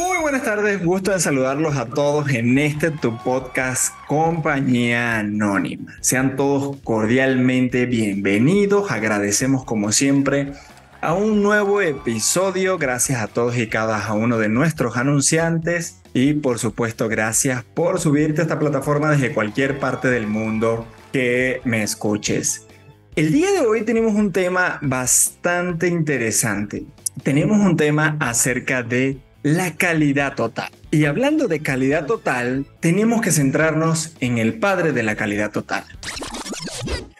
Muy 0.00 0.16
buenas 0.16 0.44
tardes, 0.44 0.82
gusto 0.82 1.10
de 1.10 1.20
saludarlos 1.20 1.76
a 1.76 1.84
todos 1.84 2.30
en 2.30 2.56
este 2.56 2.90
tu 2.90 3.18
podcast 3.18 3.94
Compañía 4.06 5.18
Anónima. 5.18 5.92
Sean 6.00 6.36
todos 6.36 6.78
cordialmente 6.82 7.84
bienvenidos, 7.84 8.90
agradecemos 8.90 9.62
como 9.66 9.92
siempre 9.92 10.54
a 11.02 11.12
un 11.12 11.42
nuevo 11.42 11.82
episodio, 11.82 12.78
gracias 12.78 13.20
a 13.20 13.26
todos 13.26 13.58
y 13.58 13.66
cada 13.66 14.14
uno 14.14 14.38
de 14.38 14.48
nuestros 14.48 14.96
anunciantes 14.96 16.00
y 16.14 16.32
por 16.32 16.58
supuesto 16.58 17.06
gracias 17.06 17.62
por 17.62 18.00
subirte 18.00 18.40
a 18.40 18.44
esta 18.44 18.58
plataforma 18.58 19.10
desde 19.10 19.34
cualquier 19.34 19.78
parte 19.80 20.08
del 20.08 20.26
mundo 20.26 20.86
que 21.12 21.60
me 21.64 21.82
escuches. 21.82 22.66
El 23.16 23.34
día 23.34 23.52
de 23.52 23.66
hoy 23.66 23.82
tenemos 23.82 24.14
un 24.14 24.32
tema 24.32 24.78
bastante 24.80 25.88
interesante. 25.88 26.86
Tenemos 27.22 27.58
un 27.58 27.76
tema 27.76 28.16
acerca 28.18 28.82
de 28.82 29.20
la 29.42 29.76
calidad 29.76 30.34
total. 30.34 30.70
Y 30.90 31.04
hablando 31.04 31.48
de 31.48 31.60
calidad 31.60 32.06
total, 32.06 32.66
tenemos 32.80 33.20
que 33.20 33.30
centrarnos 33.30 34.14
en 34.20 34.38
el 34.38 34.58
padre 34.58 34.92
de 34.92 35.02
la 35.02 35.16
calidad 35.16 35.50
total. 35.50 35.84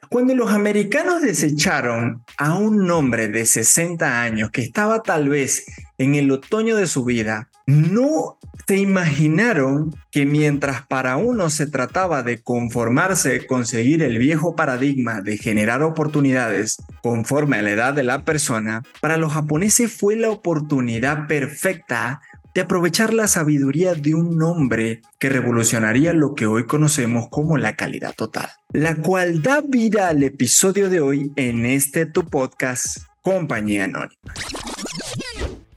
Cuando 0.09 0.35
los 0.35 0.51
americanos 0.51 1.23
desecharon 1.23 2.25
a 2.37 2.55
un 2.55 2.91
hombre 2.91 3.29
de 3.29 3.47
60 3.47 4.23
años 4.23 4.51
que 4.51 4.61
estaba 4.61 5.03
tal 5.03 5.29
vez 5.29 5.67
en 5.99 6.17
el 6.17 6.31
otoño 6.33 6.75
de 6.77 6.89
su 6.89 7.05
vida, 7.05 7.49
no 7.67 8.39
se 8.71 8.77
imaginaron 8.77 9.97
que 10.13 10.27
mientras 10.27 10.87
para 10.87 11.17
uno 11.17 11.51
se 11.51 11.67
trataba 11.67 12.23
de 12.23 12.41
conformarse, 12.41 13.45
conseguir 13.45 14.01
el 14.01 14.19
viejo 14.19 14.55
paradigma 14.55 15.23
de 15.23 15.39
generar 15.39 15.83
oportunidades 15.83 16.77
conforme 17.03 17.57
a 17.57 17.63
la 17.63 17.73
edad 17.73 17.95
de 17.95 18.05
la 18.05 18.25
persona, 18.25 18.85
para 19.01 19.17
los 19.17 19.33
japoneses 19.33 19.93
fue 19.93 20.15
la 20.15 20.31
oportunidad 20.31 21.27
perfecta 21.27 22.21
de 22.55 22.61
aprovechar 22.61 23.13
la 23.13 23.27
sabiduría 23.27 23.95
de 23.95 24.15
un 24.15 24.41
hombre 24.41 25.03
que 25.19 25.31
revolucionaría 25.31 26.13
lo 26.13 26.37
que 26.37 26.47
hoy 26.47 26.67
conocemos 26.67 27.27
como 27.29 27.59
la 27.59 27.75
calidad 27.75 28.15
total, 28.15 28.51
la 28.73 28.95
cual 28.95 29.43
da 29.43 29.63
vida 29.63 30.07
al 30.07 30.23
episodio 30.23 30.89
de 30.89 31.01
hoy 31.01 31.33
en 31.35 31.67
este 31.67 32.07
tu 32.07 32.25
podcast 32.25 32.99
Compañía 33.21 33.87
Anónima. 33.87 34.21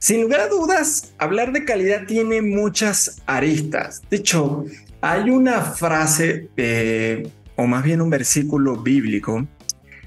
Sin 0.04 0.20
lugar 0.20 0.40
a 0.40 0.48
dudas, 0.48 1.14
hablar 1.16 1.52
de 1.52 1.64
calidad 1.64 2.04
tiene 2.06 2.42
muchas 2.42 3.22
aristas. 3.24 4.02
De 4.10 4.18
hecho, 4.18 4.66
hay 5.00 5.30
una 5.30 5.62
frase, 5.62 6.50
o 7.56 7.66
más 7.66 7.84
bien 7.84 8.02
un 8.02 8.10
versículo 8.10 8.76
bíblico, 8.76 9.48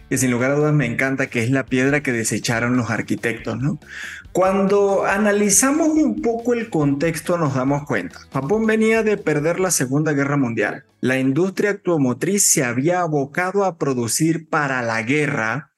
que 0.08 0.20
sin 0.20 0.30
lugar 0.30 0.52
a 0.52 0.54
dudas 0.54 0.74
me 0.76 0.86
encanta, 0.86 1.32
que 1.32 1.44
es 1.44 1.50
la 1.50 1.66
piedra 1.66 2.04
que 2.04 2.12
desecharon 2.12 2.78
los 2.78 2.92
arquitectos, 2.92 3.60
¿no? 3.60 3.80
Cuando 4.34 5.04
analizamos 5.04 5.88
un 5.88 6.22
poco 6.22 6.54
el 6.54 6.70
contexto 6.70 7.40
nos 7.40 7.56
damos 7.56 7.84
cuenta. 7.88 8.20
Japón 8.32 8.68
venía 8.68 9.02
de 9.02 9.18
perder 9.18 9.60
la 9.60 9.72
Segunda 9.72 10.14
Guerra 10.14 10.38
Mundial. 10.38 10.86
La 11.02 11.18
industria 11.18 11.72
automotriz 11.72 12.48
se 12.48 12.64
había 12.64 13.02
abocado 13.02 13.66
a 13.66 13.80
producir 13.80 14.48
para 14.48 14.84
la 14.84 15.02
guerra, 15.02 15.72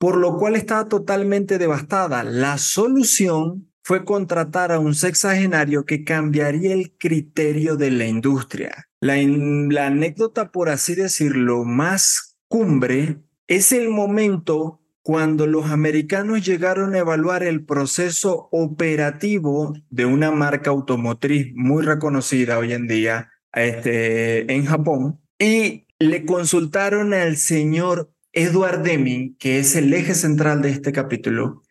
por 0.00 0.16
lo 0.16 0.38
cual 0.38 0.56
estaba 0.56 0.88
totalmente 0.88 1.58
devastada. 1.58 2.24
La 2.24 2.56
solución 2.56 3.69
fue 3.90 4.04
contratar 4.04 4.70
a 4.70 4.78
un 4.78 4.94
sexagenario 4.94 5.84
que 5.84 6.04
cambiaría 6.04 6.72
el 6.72 6.92
criterio 6.96 7.74
de 7.74 7.90
la 7.90 8.06
industria. 8.06 8.86
La, 9.00 9.14
anécdota, 9.84 10.52
por 10.52 10.68
así 10.68 10.94
decirlo, 10.94 11.64
más 11.64 12.38
cumbre 12.46 13.16
es 13.48 13.72
el 13.72 13.88
momento 13.88 14.80
cuando 15.02 15.48
los 15.48 15.72
americanos 15.72 16.46
llegaron 16.46 16.94
a 16.94 16.98
evaluar 16.98 17.42
el 17.42 17.64
proceso 17.64 18.48
operativo 18.52 19.74
de 19.88 20.06
una 20.06 20.30
marca 20.30 20.70
automotriz 20.70 21.52
muy 21.56 21.82
reconocida 21.82 22.60
hoy 22.60 22.74
en 22.74 22.86
día 22.86 23.32
este, 23.52 24.52
en 24.52 24.66
Japón 24.66 25.20
y 25.36 25.88
le 25.98 26.24
consultaron 26.26 27.12
al 27.12 27.36
señor 27.36 28.12
Edward 28.32 28.84
Deming, 28.84 29.36
que 29.36 29.58
es 29.58 29.74
el 29.74 29.92
eje 29.92 30.14
central 30.14 30.62
de 30.62 30.70
este 30.70 30.92
capítulo, 30.92 31.64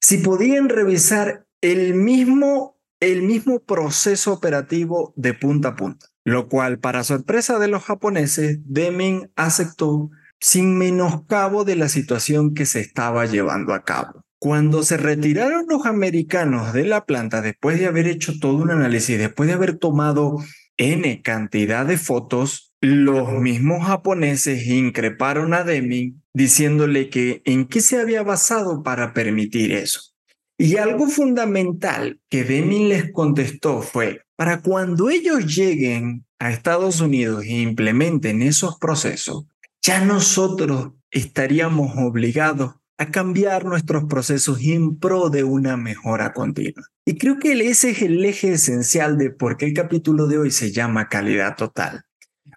si 0.00 0.18
podían 0.18 0.70
revisar 0.70 1.45
el 1.72 1.94
mismo, 1.94 2.78
el 3.00 3.22
mismo 3.22 3.58
proceso 3.58 4.32
operativo 4.32 5.12
de 5.16 5.34
punta 5.34 5.70
a 5.70 5.76
punta, 5.76 6.06
lo 6.24 6.48
cual 6.48 6.78
para 6.78 7.02
sorpresa 7.02 7.58
de 7.58 7.66
los 7.66 7.82
japoneses, 7.82 8.60
Deming 8.64 9.30
aceptó 9.34 10.10
sin 10.38 10.78
menoscabo 10.78 11.64
de 11.64 11.74
la 11.74 11.88
situación 11.88 12.54
que 12.54 12.66
se 12.66 12.80
estaba 12.80 13.26
llevando 13.26 13.74
a 13.74 13.82
cabo. 13.82 14.24
Cuando 14.38 14.84
se 14.84 14.96
retiraron 14.96 15.64
los 15.68 15.86
americanos 15.86 16.72
de 16.72 16.84
la 16.84 17.04
planta 17.04 17.40
después 17.40 17.80
de 17.80 17.86
haber 17.86 18.06
hecho 18.06 18.34
todo 18.40 18.58
un 18.58 18.70
análisis, 18.70 19.18
después 19.18 19.48
de 19.48 19.54
haber 19.54 19.78
tomado 19.78 20.36
N 20.76 21.22
cantidad 21.22 21.84
de 21.84 21.96
fotos, 21.96 22.74
los 22.80 23.32
mismos 23.32 23.84
japoneses 23.86 24.66
increparon 24.68 25.52
a 25.52 25.64
Deming 25.64 26.22
diciéndole 26.32 27.08
que 27.08 27.42
en 27.44 27.66
qué 27.66 27.80
se 27.80 27.98
había 27.98 28.22
basado 28.22 28.84
para 28.84 29.14
permitir 29.14 29.72
eso. 29.72 30.15
Y 30.58 30.76
algo 30.78 31.06
fundamental 31.08 32.20
que 32.30 32.44
Deming 32.44 32.88
les 32.88 33.12
contestó 33.12 33.82
fue, 33.82 34.22
para 34.36 34.62
cuando 34.62 35.10
ellos 35.10 35.54
lleguen 35.54 36.24
a 36.38 36.50
Estados 36.50 37.00
Unidos 37.00 37.44
e 37.44 37.60
implementen 37.60 38.42
esos 38.42 38.78
procesos, 38.78 39.44
ya 39.82 40.04
nosotros 40.04 40.92
estaríamos 41.10 41.92
obligados 41.96 42.74
a 42.98 43.10
cambiar 43.10 43.66
nuestros 43.66 44.04
procesos 44.04 44.58
en 44.62 44.98
pro 44.98 45.28
de 45.28 45.44
una 45.44 45.76
mejora 45.76 46.32
continua. 46.32 46.84
Y 47.04 47.18
creo 47.18 47.38
que 47.38 47.52
ese 47.52 47.90
es 47.90 48.02
el 48.02 48.24
eje 48.24 48.52
esencial 48.52 49.18
de 49.18 49.30
por 49.30 49.56
qué 49.56 49.66
el 49.66 49.74
capítulo 49.74 50.26
de 50.26 50.38
hoy 50.38 50.50
se 50.50 50.72
llama 50.72 51.08
calidad 51.08 51.56
total. 51.56 52.04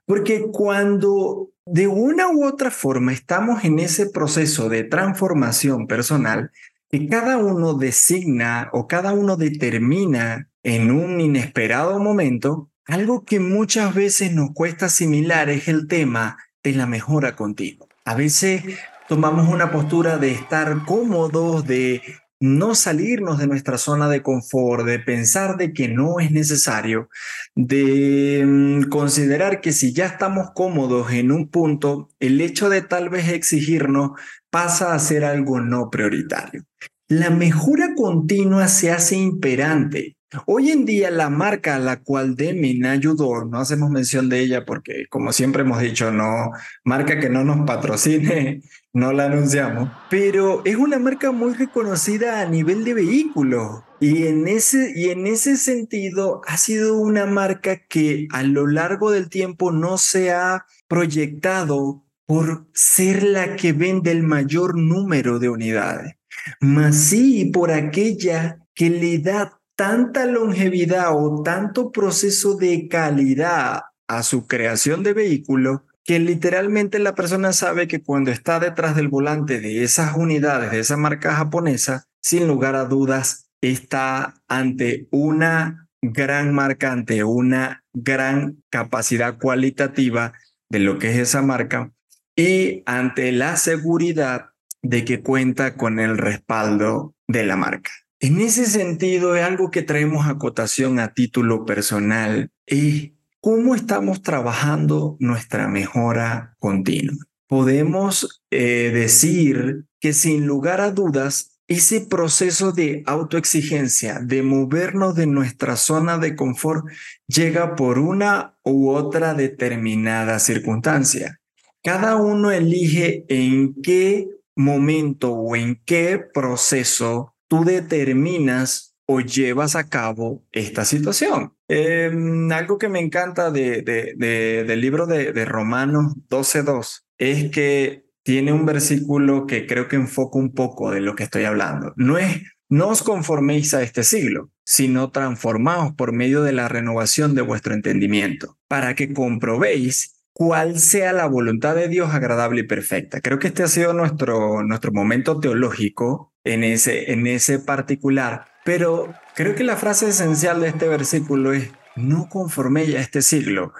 Porque 0.05 0.47
cuando 0.51 1.49
de 1.65 1.87
una 1.87 2.29
u 2.29 2.45
otra 2.45 2.71
forma 2.71 3.13
estamos 3.13 3.63
en 3.63 3.79
ese 3.79 4.09
proceso 4.09 4.69
de 4.69 4.83
transformación 4.83 5.85
personal, 5.85 6.51
que 6.89 7.07
cada 7.07 7.37
uno 7.37 7.75
designa 7.75 8.69
o 8.73 8.87
cada 8.87 9.13
uno 9.13 9.37
determina 9.37 10.49
en 10.63 10.91
un 10.91 11.21
inesperado 11.21 11.99
momento, 11.99 12.69
algo 12.85 13.23
que 13.23 13.39
muchas 13.39 13.93
veces 13.93 14.33
nos 14.33 14.51
cuesta 14.53 14.87
asimilar 14.87 15.49
es 15.49 15.67
el 15.67 15.87
tema 15.87 16.37
de 16.63 16.73
la 16.73 16.87
mejora 16.87 17.35
continua. 17.35 17.87
A 18.05 18.15
veces 18.15 18.63
tomamos 19.07 19.47
una 19.47 19.71
postura 19.71 20.17
de 20.17 20.31
estar 20.31 20.85
cómodos, 20.85 21.65
de 21.67 22.01
no 22.39 22.73
salirnos 22.73 23.37
de 23.37 23.47
nuestra 23.47 23.77
zona 23.77 24.07
de 24.09 24.23
confort, 24.23 24.85
de 24.85 24.99
pensar 24.99 25.57
de 25.57 25.73
que 25.73 25.89
no 25.89 26.19
es 26.19 26.31
necesario, 26.31 27.09
de 27.53 28.43
mm, 28.45 28.89
considerar 28.89 29.61
que 29.61 29.73
si 29.73 29.93
ya 29.93 30.05
estamos 30.05 30.51
cómodos 30.55 31.11
en 31.11 31.31
un 31.31 31.49
punto, 31.49 32.09
el 32.19 32.39
hecho 32.41 32.69
de 32.69 32.81
tal 32.81 33.09
vez 33.09 33.29
exigirnos 33.29 34.11
pasa 34.49 34.93
a 34.93 34.99
ser 34.99 35.25
algo 35.25 35.59
no 35.59 35.89
prioritario. 35.89 36.65
La 37.09 37.31
mejora 37.31 37.95
continua 37.95 38.67
se 38.67 38.91
hace 38.91 39.15
imperante. 39.15 40.15
Hoy 40.45 40.69
en 40.69 40.85
día 40.85 41.09
la 41.09 41.31
marca 41.31 41.75
a 41.75 41.79
la 41.79 42.03
cual 42.03 42.35
Deming 42.35 42.85
ayudó, 42.85 43.45
no 43.45 43.57
hacemos 43.57 43.89
mención 43.89 44.29
de 44.29 44.41
ella 44.41 44.63
porque 44.63 45.07
como 45.09 45.33
siempre 45.33 45.63
hemos 45.63 45.81
dicho, 45.81 46.11
no, 46.11 46.51
marca 46.83 47.19
que 47.19 47.31
no 47.31 47.43
nos 47.43 47.65
patrocine, 47.65 48.61
no 48.93 49.11
la 49.11 49.25
anunciamos, 49.25 49.89
pero 50.11 50.61
es 50.65 50.75
una 50.75 50.99
marca 50.99 51.31
muy 51.31 51.55
reconocida 51.55 52.41
a 52.41 52.45
nivel 52.45 52.83
de 52.83 52.93
vehículo. 52.93 53.83
Y 53.99 54.27
en 54.27 54.47
ese, 54.47 54.93
y 54.95 55.09
en 55.09 55.25
ese 55.25 55.57
sentido 55.57 56.41
ha 56.45 56.57
sido 56.57 56.95
una 56.95 57.25
marca 57.25 57.87
que 57.87 58.27
a 58.31 58.43
lo 58.43 58.67
largo 58.67 59.09
del 59.09 59.29
tiempo 59.29 59.71
no 59.71 59.97
se 59.97 60.31
ha 60.31 60.67
proyectado 60.87 62.03
por 62.27 62.67
ser 62.75 63.23
la 63.23 63.55
que 63.55 63.73
vende 63.73 64.11
el 64.11 64.21
mayor 64.21 64.77
número 64.77 65.39
de 65.39 65.49
unidades, 65.49 66.13
más 66.59 66.95
sí 66.95 67.45
por 67.45 67.71
aquella 67.71 68.59
que 68.73 68.89
le 68.89 69.19
da 69.19 69.59
tanta 69.75 70.25
longevidad 70.25 71.15
o 71.15 71.41
tanto 71.43 71.91
proceso 71.91 72.55
de 72.55 72.87
calidad 72.87 73.81
a 74.07 74.23
su 74.23 74.47
creación 74.47 75.03
de 75.03 75.13
vehículo 75.13 75.85
que 76.03 76.19
literalmente 76.19 76.97
la 76.99 77.13
persona 77.13 77.53
sabe 77.53 77.87
que 77.87 78.01
cuando 78.01 78.31
está 78.31 78.59
detrás 78.59 78.95
del 78.95 79.09
volante 79.09 79.59
de 79.59 79.83
esas 79.83 80.15
unidades, 80.17 80.71
de 80.71 80.79
esa 80.79 80.97
marca 80.97 81.35
japonesa, 81.35 82.05
sin 82.21 82.47
lugar 82.47 82.75
a 82.75 82.85
dudas, 82.85 83.49
está 83.61 84.41
ante 84.47 85.07
una 85.11 85.87
gran 86.01 86.53
marca, 86.53 86.91
ante 86.91 87.23
una 87.23 87.83
gran 87.93 88.63
capacidad 88.69 89.37
cualitativa 89.37 90.33
de 90.69 90.79
lo 90.79 90.97
que 90.97 91.11
es 91.11 91.17
esa 91.17 91.41
marca 91.41 91.91
y 92.35 92.83
ante 92.85 93.31
la 93.31 93.57
seguridad 93.57 94.51
de 94.81 95.05
que 95.05 95.21
cuenta 95.21 95.75
con 95.75 95.99
el 95.99 96.17
respaldo 96.17 97.15
de 97.27 97.45
la 97.45 97.55
marca. 97.55 97.91
En 98.19 98.41
ese 98.41 98.65
sentido, 98.65 99.35
es 99.35 99.43
algo 99.43 99.71
que 99.71 99.81
traemos 99.81 100.27
a 100.27 100.37
cotación 100.37 100.99
a 100.99 101.13
título 101.13 101.65
personal 101.65 102.51
y 102.67 103.15
cómo 103.39 103.75
estamos 103.75 104.21
trabajando 104.21 105.15
nuestra 105.19 105.67
mejora 105.67 106.55
continua. 106.59 107.15
Podemos 107.47 108.43
eh, 108.51 108.91
decir 108.93 109.85
que 109.99 110.13
sin 110.13 110.45
lugar 110.45 110.81
a 110.81 110.91
dudas 110.91 111.59
ese 111.69 112.01
proceso 112.01 112.71
de 112.71 113.03
autoexigencia, 113.05 114.19
de 114.19 114.41
movernos 114.41 115.15
de 115.15 115.27
nuestra 115.27 115.75
zona 115.75 116.17
de 116.17 116.35
confort, 116.35 116.85
llega 117.27 117.75
por 117.75 117.99
una 117.99 118.57
u 118.63 118.89
otra 118.89 119.35
determinada 119.35 120.39
circunstancia. 120.39 121.39
Cada 121.83 122.15
uno 122.17 122.51
elige 122.51 123.23
en 123.29 123.75
qué 123.81 124.27
momento 124.59 125.31
o 125.31 125.55
en 125.55 125.81
qué 125.85 126.19
proceso 126.19 127.33
tú 127.47 127.63
determinas 127.63 128.95
o 129.05 129.21
llevas 129.21 129.75
a 129.75 129.89
cabo 129.89 130.45
esta 130.51 130.85
situación. 130.85 131.53
Em, 131.67 132.51
algo 132.51 132.77
que 132.77 132.89
me 132.89 132.99
encanta 132.99 133.51
de, 133.51 133.81
del 133.81 134.81
libro 134.81 135.07
de, 135.07 135.31
de 135.31 135.45
Romanos 135.45 136.13
12.2 136.29 137.05
es 137.17 137.49
que 137.51 138.05
tiene 138.23 138.51
un 138.51 138.65
versículo 138.65 139.47
que 139.47 139.65
creo 139.65 139.87
que 139.87 139.95
enfoca 139.95 140.37
un 140.37 140.53
poco 140.53 140.91
de 140.91 141.01
lo 141.01 141.15
que 141.15 141.23
estoy 141.23 141.45
hablando. 141.45 141.93
No 141.95 142.17
es, 142.17 142.43
no 142.67 142.89
os 142.89 143.01
conforméis 143.01 143.73
a 143.73 143.81
este 143.81 144.03
siglo, 144.03 144.51
sino 144.63 145.09
transformaos 145.09 145.95
por 145.95 146.11
medio 146.11 146.43
de 146.43 146.51
la 146.51 146.67
renovación 146.67 147.33
de 147.33 147.41
vuestro 147.41 147.73
entendimiento, 147.73 148.59
para 148.67 148.93
que 148.93 149.13
comprobéis 149.13 150.18
cuál 150.39 150.79
sea 150.79 151.11
la 151.11 151.25
voluntad 151.25 151.75
de 151.75 151.89
Dios 151.89 152.13
agradable 152.13 152.61
y 152.61 152.63
perfecta. 152.63 153.19
Creo 153.19 153.39
que 153.39 153.47
este 153.47 153.63
ha 153.63 153.67
sido 153.67 153.91
nuestro, 153.91 154.63
nuestro 154.63 154.93
momento 154.93 155.41
teológico 155.41 156.33
en 156.45 156.63
ese, 156.63 157.11
en 157.11 157.27
ese 157.27 157.59
particular, 157.59 158.45
pero 158.63 159.13
creo 159.35 159.53
que 159.53 159.65
la 159.65 159.75
frase 159.75 160.07
esencial 160.07 160.61
de 160.61 160.69
este 160.69 160.87
versículo 160.87 161.51
es, 161.51 161.69
no 161.97 162.29
conforméis 162.29 162.95
a 162.95 163.01
este 163.01 163.21
siglo, 163.21 163.73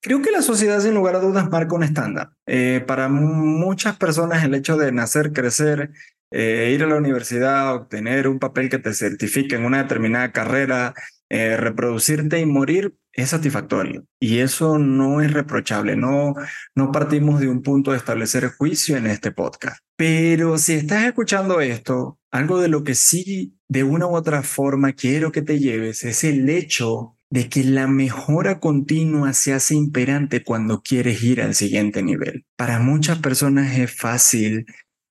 Creo 0.00 0.22
que 0.22 0.30
la 0.30 0.40
sociedad 0.40 0.78
sin 0.78 0.94
lugar 0.94 1.16
a 1.16 1.20
dudas 1.20 1.50
marca 1.50 1.74
un 1.74 1.82
estándar. 1.82 2.30
Eh, 2.46 2.80
para 2.86 3.08
muchas 3.08 3.96
personas 3.96 4.44
el 4.44 4.54
hecho 4.54 4.76
de 4.76 4.92
nacer, 4.92 5.32
crecer, 5.32 5.90
eh, 6.30 6.70
ir 6.72 6.84
a 6.84 6.86
la 6.86 6.94
universidad, 6.94 7.74
obtener 7.74 8.28
un 8.28 8.38
papel 8.38 8.68
que 8.68 8.78
te 8.78 8.94
certifique 8.94 9.56
en 9.56 9.64
una 9.64 9.82
determinada 9.82 10.30
carrera, 10.30 10.94
eh, 11.28 11.56
reproducirte 11.56 12.40
y 12.40 12.46
morir 12.46 12.94
es 13.12 13.30
satisfactorio. 13.30 14.04
Y 14.20 14.38
eso 14.38 14.78
no 14.78 15.20
es 15.20 15.32
reprochable. 15.32 15.96
No, 15.96 16.34
no 16.74 16.92
partimos 16.92 17.40
de 17.40 17.48
un 17.48 17.62
punto 17.62 17.92
de 17.92 17.96
establecer 17.96 18.48
juicio 18.50 18.96
en 18.96 19.06
este 19.06 19.32
podcast. 19.32 19.80
Pero 19.96 20.58
si 20.58 20.74
estás 20.74 21.04
escuchando 21.04 21.60
esto, 21.60 22.18
algo 22.30 22.60
de 22.60 22.68
lo 22.68 22.84
que 22.84 22.94
sí 22.94 23.58
de 23.68 23.82
una 23.82 24.06
u 24.06 24.14
otra 24.14 24.42
forma 24.42 24.92
quiero 24.92 25.32
que 25.32 25.42
te 25.42 25.58
lleves 25.58 26.04
es 26.04 26.22
el 26.24 26.48
hecho 26.48 27.16
de 27.30 27.48
que 27.48 27.64
la 27.64 27.86
mejora 27.86 28.60
continua 28.60 29.32
se 29.32 29.52
hace 29.52 29.74
imperante 29.74 30.44
cuando 30.44 30.82
quieres 30.82 31.22
ir 31.22 31.42
al 31.42 31.54
siguiente 31.54 32.02
nivel. 32.02 32.44
Para 32.56 32.78
muchas 32.78 33.18
personas 33.18 33.76
es 33.78 33.92
fácil, 33.92 34.66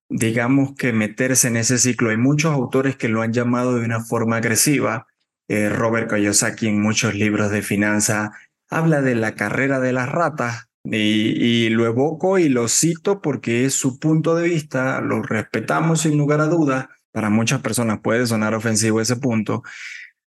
digamos 0.09 0.75
que 0.75 0.93
meterse 0.93 1.47
en 1.47 1.57
ese 1.57 1.77
ciclo. 1.77 2.09
Hay 2.09 2.17
muchos 2.17 2.53
autores 2.53 2.95
que 2.95 3.09
lo 3.09 3.21
han 3.21 3.33
llamado 3.33 3.75
de 3.75 3.85
una 3.85 4.03
forma 4.03 4.37
agresiva. 4.37 5.07
Eh, 5.47 5.69
Robert 5.69 6.09
Kiyosaki 6.11 6.67
en 6.67 6.81
muchos 6.81 7.13
libros 7.13 7.51
de 7.51 7.61
finanza 7.61 8.31
habla 8.69 9.01
de 9.01 9.15
la 9.15 9.35
carrera 9.35 9.79
de 9.79 9.93
las 9.93 10.09
ratas 10.09 10.69
y, 10.83 10.97
y 10.97 11.69
lo 11.69 11.85
evoco 11.85 12.39
y 12.39 12.49
lo 12.49 12.67
cito 12.67 13.21
porque 13.21 13.65
es 13.65 13.75
su 13.75 13.99
punto 13.99 14.35
de 14.35 14.47
vista, 14.47 15.01
lo 15.01 15.21
respetamos 15.21 16.01
sin 16.01 16.17
lugar 16.17 16.41
a 16.41 16.47
dudas. 16.47 16.87
Para 17.11 17.29
muchas 17.29 17.61
personas 17.61 17.99
puede 18.01 18.25
sonar 18.25 18.53
ofensivo 18.55 18.99
ese 18.99 19.15
punto, 19.15 19.63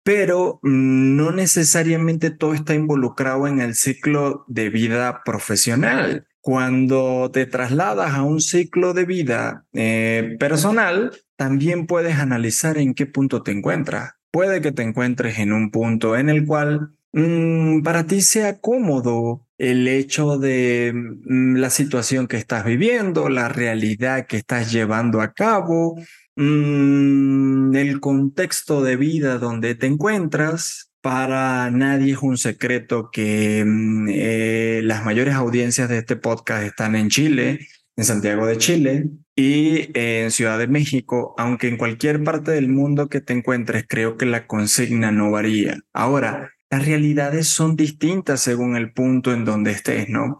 pero 0.06 0.60
mm, 0.62 1.16
no 1.16 1.32
necesariamente 1.32 2.30
todo 2.30 2.54
está 2.54 2.74
involucrado 2.74 3.48
en 3.48 3.60
el 3.60 3.74
ciclo 3.74 4.44
de 4.46 4.70
vida 4.70 5.22
profesional. 5.24 6.28
Cuando 6.40 7.28
te 7.32 7.44
trasladas 7.44 8.14
a 8.14 8.22
un 8.22 8.40
ciclo 8.40 8.94
de 8.94 9.04
vida 9.04 9.64
eh, 9.72 10.36
personal, 10.38 11.10
también 11.34 11.88
puedes 11.88 12.20
analizar 12.20 12.78
en 12.78 12.94
qué 12.94 13.06
punto 13.06 13.42
te 13.42 13.50
encuentras. 13.50 14.12
Puede 14.30 14.60
que 14.60 14.72
te 14.72 14.82
encuentres 14.82 15.38
en 15.38 15.52
un 15.52 15.70
punto 15.70 16.16
en 16.16 16.28
el 16.28 16.46
cual 16.46 16.90
mm, 17.12 17.82
para 17.82 18.06
ti 18.06 18.20
sea 18.20 18.60
cómodo 18.60 19.46
el 19.58 19.88
hecho 19.88 20.38
de 20.38 20.92
mm, 20.94 21.56
la 21.56 21.70
situación 21.70 22.26
que 22.26 22.36
estás 22.36 22.64
viviendo, 22.64 23.28
la 23.28 23.48
realidad 23.48 24.26
que 24.26 24.36
estás 24.36 24.72
llevando 24.72 25.20
a 25.20 25.32
cabo, 25.32 25.96
Mm, 26.36 27.74
el 27.74 27.98
contexto 28.00 28.82
de 28.82 28.96
vida 28.96 29.38
donde 29.38 29.74
te 29.74 29.86
encuentras. 29.86 30.92
Para 31.00 31.70
nadie 31.70 32.12
es 32.12 32.18
un 32.18 32.36
secreto 32.36 33.10
que 33.10 33.64
eh, 34.08 34.80
las 34.84 35.04
mayores 35.04 35.34
audiencias 35.34 35.88
de 35.88 35.98
este 35.98 36.16
podcast 36.16 36.64
están 36.64 36.96
en 36.96 37.08
Chile, 37.08 37.60
en 37.96 38.04
Santiago 38.04 38.46
de 38.46 38.58
Chile 38.58 39.10
y 39.36 39.90
en 39.94 40.30
Ciudad 40.30 40.58
de 40.58 40.66
México, 40.66 41.34
aunque 41.38 41.68
en 41.68 41.76
cualquier 41.76 42.24
parte 42.24 42.52
del 42.52 42.68
mundo 42.68 43.08
que 43.08 43.20
te 43.20 43.34
encuentres, 43.34 43.84
creo 43.86 44.16
que 44.16 44.26
la 44.26 44.46
consigna 44.46 45.12
no 45.12 45.30
varía. 45.30 45.78
Ahora, 45.92 46.52
las 46.70 46.86
realidades 46.86 47.46
son 47.46 47.76
distintas 47.76 48.40
según 48.40 48.76
el 48.76 48.92
punto 48.92 49.32
en 49.32 49.44
donde 49.44 49.72
estés, 49.72 50.08
¿no? 50.08 50.38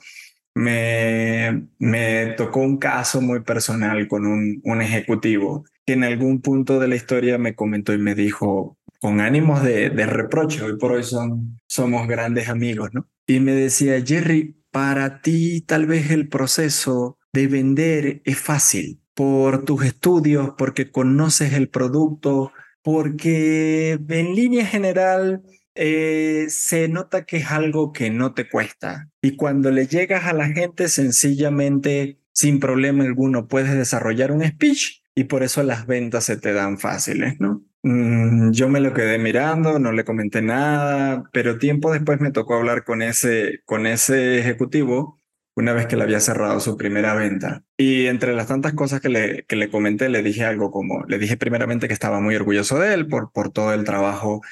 Me, 0.55 1.69
me 1.79 2.35
tocó 2.39 2.61
un 2.61 2.79
caso 2.79 3.21
muy 3.21 3.43
personal 3.43 4.09
con 4.09 4.27
un, 4.27 4.61
un 4.65 4.81
ejecutivo 4.81 5.65
que 5.85 5.93
en 5.93 6.05
algún 6.05 6.41
punto 6.41 6.81
de 6.81 6.89
la 6.89 6.97
historia 6.97 7.39
me 7.39 7.55
comentó 7.55 7.93
y 7.93 7.99
me 7.99 8.15
dijo, 8.15 8.79
con 9.01 9.21
ánimos 9.21 9.63
de, 9.63 9.91
reproche, 10.07 10.63
hoy 10.63 10.79
por 10.79 10.93
hoy 10.93 11.05
son, 11.05 11.61
somos 11.67 12.09
grandes 12.09 12.49
amigos, 12.49 12.91
¿no? 12.93 13.09
Y 13.27 13.41
me 13.41 13.53
decía, 13.53 14.03
Jerry, 14.05 14.57
para 14.71 15.21
ti 15.21 15.61
tal 15.61 15.87
vez 15.87 16.11
el 16.11 16.29
proceso 16.29 17.19
de 17.37 17.47
vender 17.49 18.23
es 18.25 18.39
fácil 18.39 19.01
por 19.15 19.65
tus 19.65 19.85
estudios, 19.85 20.55
porque 20.57 20.91
conoces 20.91 21.53
el 21.53 21.69
producto, 21.69 22.53
porque 22.83 23.93
en 24.09 24.35
línea 24.35 24.65
general 24.65 25.43
eh, 25.75 26.47
se 26.49 26.89
nota 26.89 27.27
que 27.27 27.39
es 27.39 27.51
algo 27.51 27.93
que 27.93 28.11
no 28.11 28.33
te 28.33 28.49
cuesta. 28.49 29.11
Y 29.21 29.37
cuando 29.37 29.71
le 29.71 29.87
llegas 29.87 30.25
a 30.25 30.33
la 30.33 30.49
gente, 30.49 30.89
sencillamente, 30.89 32.19
sin 32.33 32.59
problema 32.59 33.05
alguno, 33.05 33.49
puedes 33.49 33.75
desarrollar 33.75 34.33
un 34.33 34.43
speech 34.43 35.03
y 35.15 35.25
por 35.25 35.43
eso 35.43 35.63
las 35.63 35.87
ventas 35.87 36.25
se 36.25 36.39
te 36.39 36.53
dan 36.55 36.79
fáciles, 36.79 37.39
¿no? 37.39 37.63
Mm, 37.83 38.53
yo 38.53 38.69
me 38.69 38.81
lo 38.81 38.95
quedé 38.95 39.19
mirando, 39.19 39.79
no 39.79 39.93
le 39.93 40.05
comenté 40.05 40.43
nada, 40.43 41.25
pero 41.33 41.59
tiempo 41.59 41.93
después 41.93 42.21
me 42.21 42.33
tocó 42.33 42.55
hablar 42.55 42.85
con 42.85 43.03
ese, 43.03 43.61
con 43.67 43.87
ese 43.87 44.39
ejecutivo 44.39 45.21
una 45.57 45.73
vez 45.73 45.87
que 45.87 45.97
le 45.97 46.05
había 46.05 46.21
cerrado 46.21 46.61
su 46.61 46.77
primera 46.77 47.15
venta. 47.15 47.65
Y 47.77 48.07
entre 48.07 48.35
las 48.35 48.47
tantas 48.49 48.75
cosas 48.75 49.01
que 49.01 49.09
le, 49.09 49.45
que 49.49 49.57
le 49.57 49.71
comenté, 49.71 50.09
le 50.09 50.23
dije 50.23 50.45
algo 50.45 50.71
como, 50.71 51.05
le 51.09 51.19
dije 51.19 51.37
primeramente 51.37 51.89
que 51.89 51.95
estaba 51.95 52.21
muy 52.21 52.37
orgulloso 52.37 52.79
de 52.79 52.95
él 52.95 53.09
por, 53.09 53.33
por 53.33 53.51
todo 53.51 53.73
el 53.73 53.85
trabajo 53.85 54.43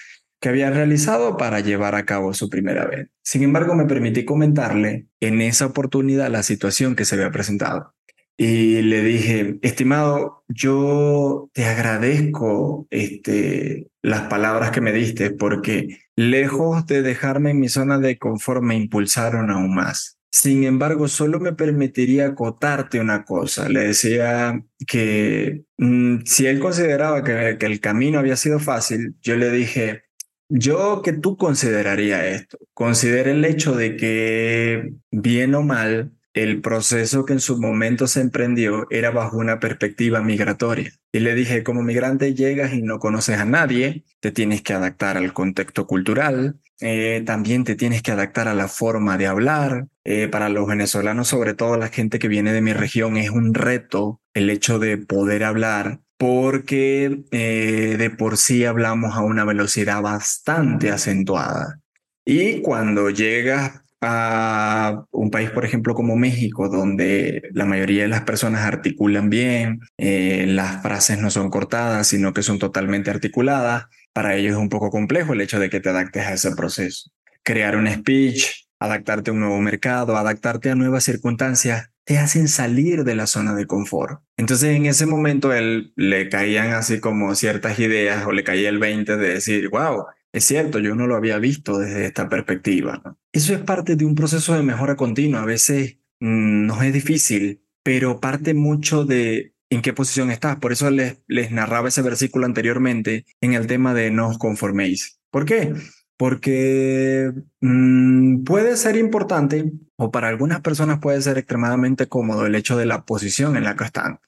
que 0.41 0.49
había 0.49 0.71
realizado 0.71 1.37
para 1.37 1.61
llevar 1.61 1.95
a 1.95 2.05
cabo 2.05 2.35
su 2.35 2.51
primera 2.51 2.87
venta. 2.87 3.13
Sin 3.23 3.43
embargo, 3.43 3.75
me 3.75 3.87
permití 3.87 4.25
comentarle 4.25 5.07
en 5.21 5.41
esa 5.41 5.67
oportunidad 5.67 6.31
la 6.31 6.43
situación 6.43 6.97
que 6.97 7.05
se 7.05 7.15
había 7.15 7.31
presentado 7.31 7.95
y 8.37 8.83
le 8.83 9.03
dije, 9.03 9.59
estimado, 9.63 10.45
yo 10.49 11.51
te 11.53 11.67
agradezco 11.67 12.87
este, 12.91 13.89
las 14.03 14.23
palabras 14.23 14.73
que 14.73 14.81
me 14.81 14.93
diste 14.93 15.31
porque 15.31 15.99
lejos 16.17 16.85
de 16.87 17.03
dejarme 17.03 17.51
en 17.51 17.61
mi 17.61 17.69
zona 17.69 17.99
de 17.99 18.19
confort 18.19 18.63
me 18.63 18.77
impulsaron 18.77 19.51
aún 19.51 19.75
más. 19.75 20.19
Sin 20.37 20.65
embargo, 20.65 21.07
solo 21.07 21.39
me 21.39 21.53
permitiría 21.53 22.27
acotarte 22.27 22.99
una 22.99 23.25
cosa. 23.25 23.69
Le 23.69 23.81
decía 23.87 24.61
que 24.85 25.65
mm, 25.79 26.23
si 26.25 26.47
él 26.47 26.59
consideraba 26.59 27.23
que, 27.23 27.57
que 27.57 27.67
el 27.67 27.79
camino 27.81 28.19
había 28.19 28.35
sido 28.35 28.59
fácil, 28.59 29.15
yo 29.23 29.37
le 29.37 29.51
dije, 29.53 30.03
yo 30.49 31.03
que 31.03 31.13
tú 31.13 31.37
consideraría 31.37 32.27
esto. 32.27 32.59
Considera 32.75 33.31
el 33.31 33.45
hecho 33.45 33.77
de 33.77 33.97
que, 33.97 34.95
bien 35.13 35.55
o 35.55 35.63
mal, 35.63 36.13
el 36.35 36.61
proceso 36.61 37.25
que 37.25 37.33
en 37.33 37.41
su 37.41 37.61
momento 37.61 38.09
se 38.09 38.21
emprendió 38.21 38.87
era 38.91 39.11
bajo 39.11 39.39
una 39.39 39.61
perspectiva 39.61 40.21
migratoria. 40.21 40.93
Y 41.13 41.21
le 41.21 41.35
dije, 41.35 41.63
como 41.63 41.83
migrante 41.83 42.35
llegas 42.35 42.75
y 42.75 42.83
no 42.83 42.99
conoces 42.99 43.39
a 43.39 43.45
nadie, 43.45 44.05
te 44.21 44.33
tienes 44.33 44.61
que 44.63 44.73
adaptar 44.73 45.17
al 45.17 45.33
contexto 45.33 45.87
cultural, 45.87 46.57
eh, 46.81 47.23
también 47.25 47.63
te 47.63 47.77
tienes 47.77 48.03
que 48.03 48.11
adaptar 48.11 48.49
a 48.49 48.55
la 48.55 48.67
forma 48.67 49.17
de 49.17 49.29
hablar. 49.29 49.87
Eh, 50.07 50.29
para 50.29 50.51
los 50.51 50.67
venezolanos, 50.67 51.29
sobre 51.29 51.55
todo 51.55 51.79
la 51.79 51.89
gente 51.89 52.19
que 52.19 52.29
viene 52.29 52.53
de 52.53 52.61
mi 52.61 52.73
región, 52.73 53.17
es 53.17 53.31
un 53.31 53.55
reto 53.55 54.21
el 54.35 54.51
hecho 54.51 54.79
de 54.79 54.99
poder 54.99 55.45
hablar 55.45 56.01
porque 56.19 57.25
eh, 57.31 57.97
de 57.99 58.11
por 58.11 58.37
sí 58.37 58.65
hablamos 58.65 59.17
a 59.17 59.23
una 59.23 59.45
velocidad 59.45 60.03
bastante 60.03 60.91
acentuada. 60.91 61.81
Y 62.25 62.61
cuando 62.63 63.11
llegas 63.11 63.84
a 64.07 65.07
un 65.11 65.31
país, 65.31 65.51
por 65.51 65.65
ejemplo, 65.65 65.95
como 65.95 66.17
México, 66.17 66.69
donde 66.69 67.43
la 67.53 67.65
mayoría 67.65 68.03
de 68.03 68.09
las 68.09 68.23
personas 68.23 68.63
articulan 68.63 69.31
bien, 69.31 69.81
eh, 69.99 70.47
las 70.49 70.83
frases 70.83 71.19
no 71.19 71.31
son 71.31 71.51
cortadas, 71.51 72.07
sino 72.09 72.33
que 72.33 72.43
son 72.43 72.59
totalmente 72.59 73.11
articuladas, 73.11 73.87
para 74.13 74.37
ellos 74.37 74.53
es 74.53 74.59
un 74.59 74.69
poco 74.69 74.91
complejo 74.91 75.33
el 75.33 75.41
hecho 75.41 75.59
de 75.59 75.71
que 75.71 75.81
te 75.81 75.89
adaptes 75.89 76.27
a 76.27 76.35
ese 76.35 76.55
proceso. 76.55 77.11
Crear 77.43 77.77
un 77.77 77.89
speech, 77.89 78.67
adaptarte 78.79 79.31
a 79.31 79.33
un 79.35 79.41
nuevo 79.41 79.61
mercado, 79.61 80.17
adaptarte 80.17 80.71
a 80.71 80.75
nuevas 80.75 81.05
circunstancias, 81.05 81.91
te 82.05 82.19
hacen 82.19 82.49
salir 82.49 83.05
de 83.05 83.15
la 83.15 83.27
zona 83.27 83.55
de 83.55 83.67
confort. 83.67 84.21
Entonces 84.37 84.77
en 84.77 84.87
ese 84.87 85.07
momento 85.07 85.53
él 85.53 85.93
le 85.97 86.29
caían 86.29 86.73
así 86.73 87.01
como 87.01 87.35
ciertas 87.35 87.79
ideas 87.79 88.27
o 88.27 88.33
le 88.33 88.45
caía 88.45 88.69
el 88.69 88.79
20 88.79 89.17
de 89.17 89.29
decir, 89.29 89.71
wow, 89.71 90.05
es 90.35 90.45
cierto, 90.45 90.79
yo 90.79 90.95
no 90.95 91.07
lo 91.07 91.17
había 91.17 91.39
visto 91.39 91.79
desde 91.79 92.07
esta 92.07 92.29
perspectiva. 92.29 93.17
Eso 93.33 93.55
es 93.55 93.61
parte 93.61 93.97
de 93.97 94.05
un 94.05 94.15
proceso 94.15 94.55
de 94.55 94.63
mejora 94.63 94.97
continua. 94.97 95.43
A 95.43 95.47
veces 95.47 95.99
mm, 96.21 96.67
no 96.67 96.83
es 96.83 96.93
difícil, 96.93 97.63
pero 97.83 98.21
parte 98.21 98.53
mucho 98.53 99.05
de 99.05 99.55
en 99.71 99.81
qué 99.81 99.93
posición 99.93 100.31
estás. 100.31 100.57
Por 100.57 100.73
eso 100.73 100.91
les, 100.91 101.23
les 101.27 101.51
narraba 101.51 101.89
ese 101.89 102.03
versículo 102.03 102.47
anteriormente 102.47 103.25
en 103.41 103.55
el 103.55 103.67
tema 103.67 103.95
de 103.95 104.11
no 104.11 104.29
os 104.29 104.39
conforméis. 104.39 105.21
¿Por 105.31 105.45
qué? 105.45 105.73
porque 106.17 107.33
mm, 107.61 108.45
puede 108.45 108.77
ser 108.77 108.97
importante 108.97 109.73
o 109.97 110.11
para 110.11 110.29
algunas 110.29 110.61
personas 110.61 111.01
puede 111.01 111.21
ser 111.23 111.39
extremadamente 111.39 112.07
cómodo 112.07 112.47
el 112.47 112.55
hecho 112.55 112.77
de 112.77 112.87
la 112.87 113.05
posición 113.05 113.57
en 113.57 113.65
la 113.65 113.77
que 113.77 113.85
están. 113.85 114.21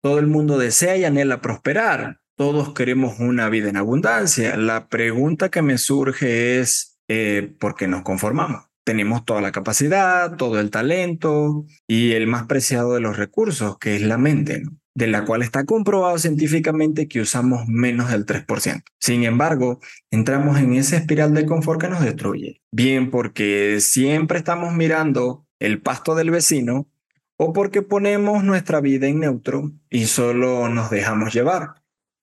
Todo 0.00 0.18
el 0.18 0.26
mundo 0.26 0.58
desea 0.58 0.96
y 0.96 1.04
anhela 1.04 1.40
prosperar. 1.40 2.20
Todos 2.38 2.72
queremos 2.72 3.18
una 3.18 3.48
vida 3.48 3.68
en 3.68 3.76
abundancia. 3.76 4.56
La 4.56 4.86
pregunta 4.86 5.48
que 5.48 5.60
me 5.60 5.76
surge 5.76 6.60
es, 6.60 7.00
eh, 7.08 7.52
¿por 7.58 7.74
qué 7.74 7.88
nos 7.88 8.02
conformamos? 8.02 8.62
Tenemos 8.84 9.24
toda 9.24 9.40
la 9.40 9.50
capacidad, 9.50 10.36
todo 10.36 10.60
el 10.60 10.70
talento 10.70 11.64
y 11.88 12.12
el 12.12 12.28
más 12.28 12.46
preciado 12.46 12.94
de 12.94 13.00
los 13.00 13.16
recursos, 13.16 13.76
que 13.78 13.96
es 13.96 14.02
la 14.02 14.18
mente. 14.18 14.62
de 14.94 15.06
la 15.06 15.24
cual 15.24 15.42
está 15.42 15.64
comprobado 15.64 16.18
científicamente 16.18 17.06
que 17.06 17.20
usamos 17.20 17.68
menos 17.68 18.10
del 18.10 18.26
3%. 18.26 18.82
Sin 18.98 19.22
embargo, 19.22 19.78
entramos 20.10 20.58
en 20.58 20.72
esa 20.74 20.96
espiral 20.96 21.34
de 21.34 21.46
confort 21.46 21.80
que 21.80 21.88
nos 21.88 22.00
destruye. 22.02 22.62
Bien 22.72 23.08
porque 23.12 23.78
siempre 23.80 24.38
estamos 24.38 24.74
mirando 24.74 25.46
el 25.60 25.80
pasto 25.80 26.16
del 26.16 26.32
vecino 26.32 26.88
o 27.36 27.52
porque 27.52 27.82
ponemos 27.82 28.42
nuestra 28.42 28.80
vida 28.80 29.06
en 29.06 29.20
neutro 29.20 29.70
y 29.88 30.06
solo 30.06 30.68
nos 30.68 30.90
dejamos 30.90 31.32
llevar. 31.32 31.74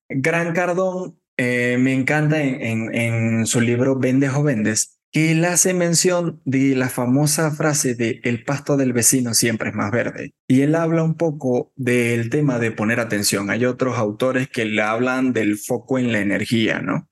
Gran 0.09 0.53
Cardón 0.53 1.19
eh, 1.37 1.77
me 1.79 1.93
encanta 1.93 2.41
en, 2.41 3.45
su 3.45 3.61
libro 3.61 3.97
Vendes 3.97 4.31
o 4.33 4.43
Vendes 4.43 4.99
que 5.11 5.31
él 5.31 5.45
hace 5.45 5.73
mención 5.73 6.41
de 6.43 6.75
la 6.75 6.89
famosa 6.89 7.49
frase 7.51 7.95
de 7.95 8.19
el 8.23 8.43
pasto 8.43 8.75
del 8.75 8.91
vecino 8.91 9.33
siempre 9.33 9.69
es 9.69 9.75
más 9.75 9.89
verde. 9.89 10.33
Y 10.45 10.59
él 10.61 10.75
habla 10.75 11.03
un 11.03 11.15
poco 11.15 11.71
del 11.77 12.29
tema 12.29 12.59
de 12.59 12.71
poner 12.71 12.99
atención. 12.99 13.49
Hay 13.49 13.63
otros 13.63 13.97
autores 13.97 14.49
que 14.49 14.65
le 14.65 14.81
hablan 14.81 15.31
del 15.31 15.57
foco 15.57 15.99
en 15.99 16.11
la 16.11 16.19
energía, 16.19 16.81
¿no? 16.81 17.07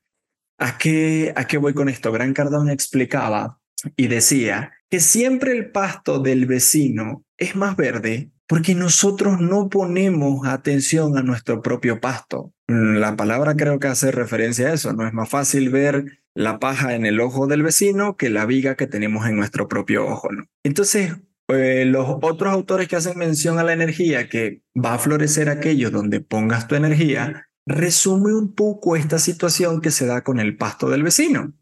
¿A 0.58 0.78
qué, 0.78 1.32
a 1.38 1.48
qué 1.48 1.58
voy 1.58 1.74
con 1.74 1.88
esto? 1.88 2.12
Gran 2.12 2.34
Cardón 2.34 2.70
explicaba 2.70 3.62
y 3.96 4.08
decía 4.08 4.74
que 4.90 5.00
siempre 5.00 5.54
el 5.54 5.72
pasto 5.72 6.20
del 6.20 6.46
vecino 6.46 7.24
es 7.38 7.56
más 7.56 7.78
verde 7.78 8.33
porque 8.48 8.76
nosotros 8.76 9.40
no 9.40 9.70
ponemos 9.70 10.46
atención 10.48 11.18
a 11.18 11.24
nuestro 11.24 11.62
propio 11.62 12.00
pasto. 12.00 12.54
La 12.68 13.16
palabra 13.16 13.56
creo 13.56 13.80
que 13.80 13.88
hace 13.88 14.12
referencia 14.12 14.68
a 14.68 14.74
eso, 14.74 14.94
¿no? 14.94 15.08
Es 15.08 15.14
más 15.14 15.30
fácil 15.30 15.70
ver 15.70 16.24
la 16.36 16.60
paja 16.60 16.96
en 16.96 17.06
el 17.06 17.20
ojo 17.20 17.48
del 17.48 17.64
vecino 17.64 18.18
que 18.18 18.30
la 18.30 18.46
viga 18.46 18.76
que 18.76 18.88
tenemos 18.88 19.28
en 19.28 19.36
nuestro 19.36 19.68
propio 19.68 20.06
ojo. 20.06 20.30
Entonces, 20.64 21.14
eh, 21.50 21.86
los 21.86 22.08
otros 22.22 22.52
autores 22.52 22.88
que 22.88 22.96
hacen 22.96 23.18
mención 23.18 23.60
a 23.60 23.64
la 23.64 23.74
energía, 23.74 24.30
que 24.30 24.62
va 24.76 24.96
a 24.96 25.00
florecer 25.00 25.50
aquello 25.50 25.92
donde 25.92 26.22
pongas 26.22 26.68
tu 26.68 26.76
energía, 26.76 27.48
resume 27.66 28.34
un 28.34 28.54
poco 28.54 28.96
esta 28.96 29.20
situación 29.20 29.80
que 29.80 29.92
se 29.92 30.06
da 30.06 30.24
con 30.24 30.40
el 30.40 30.58
pasto 30.58 30.90
del 30.90 31.04
vecino. 31.04 31.54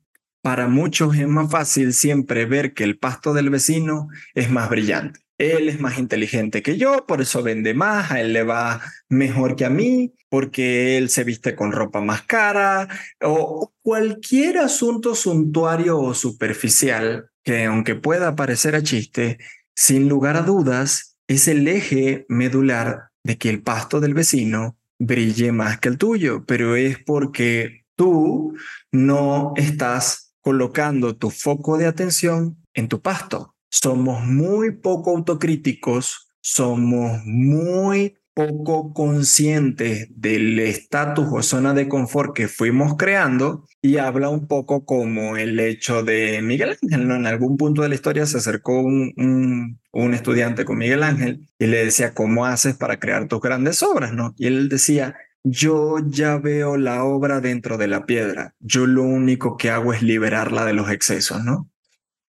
Para 0.41 0.67
muchos 0.67 1.15
es 1.15 1.27
más 1.27 1.51
fácil 1.51 1.93
siempre 1.93 2.45
ver 2.45 2.73
que 2.73 2.83
el 2.83 2.97
pasto 2.97 3.33
del 3.33 3.51
vecino 3.51 4.07
es 4.33 4.49
más 4.49 4.69
brillante 4.69 5.19
él 5.41 5.69
es 5.69 5.79
más 5.79 5.97
inteligente 5.97 6.61
que 6.61 6.77
yo, 6.77 7.05
por 7.07 7.21
eso 7.21 7.41
vende 7.41 7.73
más, 7.73 8.11
a 8.11 8.21
él 8.21 8.33
le 8.33 8.43
va 8.43 8.81
mejor 9.09 9.55
que 9.55 9.65
a 9.65 9.69
mí, 9.69 10.13
porque 10.29 10.97
él 10.97 11.09
se 11.09 11.23
viste 11.23 11.55
con 11.55 11.71
ropa 11.71 11.99
más 11.99 12.21
cara, 12.23 12.87
o 13.21 13.73
cualquier 13.81 14.59
asunto 14.59 15.15
suntuario 15.15 15.99
o 15.99 16.13
superficial 16.13 17.29
que 17.43 17.65
aunque 17.65 17.95
pueda 17.95 18.35
parecer 18.35 18.75
a 18.75 18.83
chiste, 18.83 19.39
sin 19.75 20.07
lugar 20.07 20.37
a 20.37 20.43
dudas, 20.43 21.17
es 21.27 21.47
el 21.47 21.67
eje 21.67 22.25
medular 22.29 23.09
de 23.23 23.37
que 23.37 23.49
el 23.49 23.63
pasto 23.63 23.99
del 23.99 24.13
vecino 24.13 24.77
brille 24.99 25.51
más 25.51 25.79
que 25.79 25.89
el 25.89 25.97
tuyo, 25.97 26.45
pero 26.45 26.75
es 26.75 26.99
porque 26.99 27.85
tú 27.95 28.55
no 28.91 29.53
estás 29.55 30.35
colocando 30.41 31.15
tu 31.15 31.31
foco 31.31 31.77
de 31.77 31.87
atención 31.87 32.57
en 32.73 32.87
tu 32.87 33.01
pasto 33.01 33.50
somos 33.71 34.23
muy 34.25 34.71
poco 34.71 35.11
autocríticos, 35.11 36.29
somos 36.41 37.21
muy 37.25 38.17
poco 38.33 38.93
conscientes 38.93 40.07
del 40.11 40.59
estatus 40.59 41.27
o 41.31 41.41
zona 41.41 41.73
de 41.73 41.87
confort 41.87 42.35
que 42.35 42.47
fuimos 42.47 42.95
creando 42.97 43.65
y 43.81 43.97
habla 43.97 44.29
un 44.29 44.47
poco 44.47 44.85
como 44.85 45.37
el 45.37 45.59
hecho 45.59 46.03
de 46.03 46.41
Miguel 46.41 46.77
Ángel, 46.81 47.07
¿no? 47.07 47.15
En 47.15 47.25
algún 47.25 47.57
punto 47.57 47.81
de 47.81 47.89
la 47.89 47.95
historia 47.95 48.25
se 48.25 48.37
acercó 48.37 48.79
un, 48.81 49.13
un, 49.17 49.79
un 49.91 50.13
estudiante 50.13 50.65
con 50.65 50.77
Miguel 50.77 51.03
Ángel 51.03 51.47
y 51.57 51.67
le 51.67 51.85
decía, 51.85 52.13
¿cómo 52.13 52.45
haces 52.45 52.75
para 52.75 52.99
crear 52.99 53.27
tus 53.27 53.41
grandes 53.41 53.81
obras, 53.83 54.13
no? 54.13 54.33
Y 54.37 54.47
él 54.47 54.69
decía, 54.69 55.15
yo 55.43 55.97
ya 56.05 56.37
veo 56.37 56.77
la 56.77 57.03
obra 57.03 57.39
dentro 57.39 57.77
de 57.77 57.87
la 57.87 58.05
piedra, 58.05 58.53
yo 58.59 58.85
lo 58.85 59.03
único 59.03 59.57
que 59.57 59.69
hago 59.69 59.93
es 59.93 60.01
liberarla 60.03 60.65
de 60.65 60.73
los 60.73 60.91
excesos, 60.91 61.43
¿no? 61.43 61.70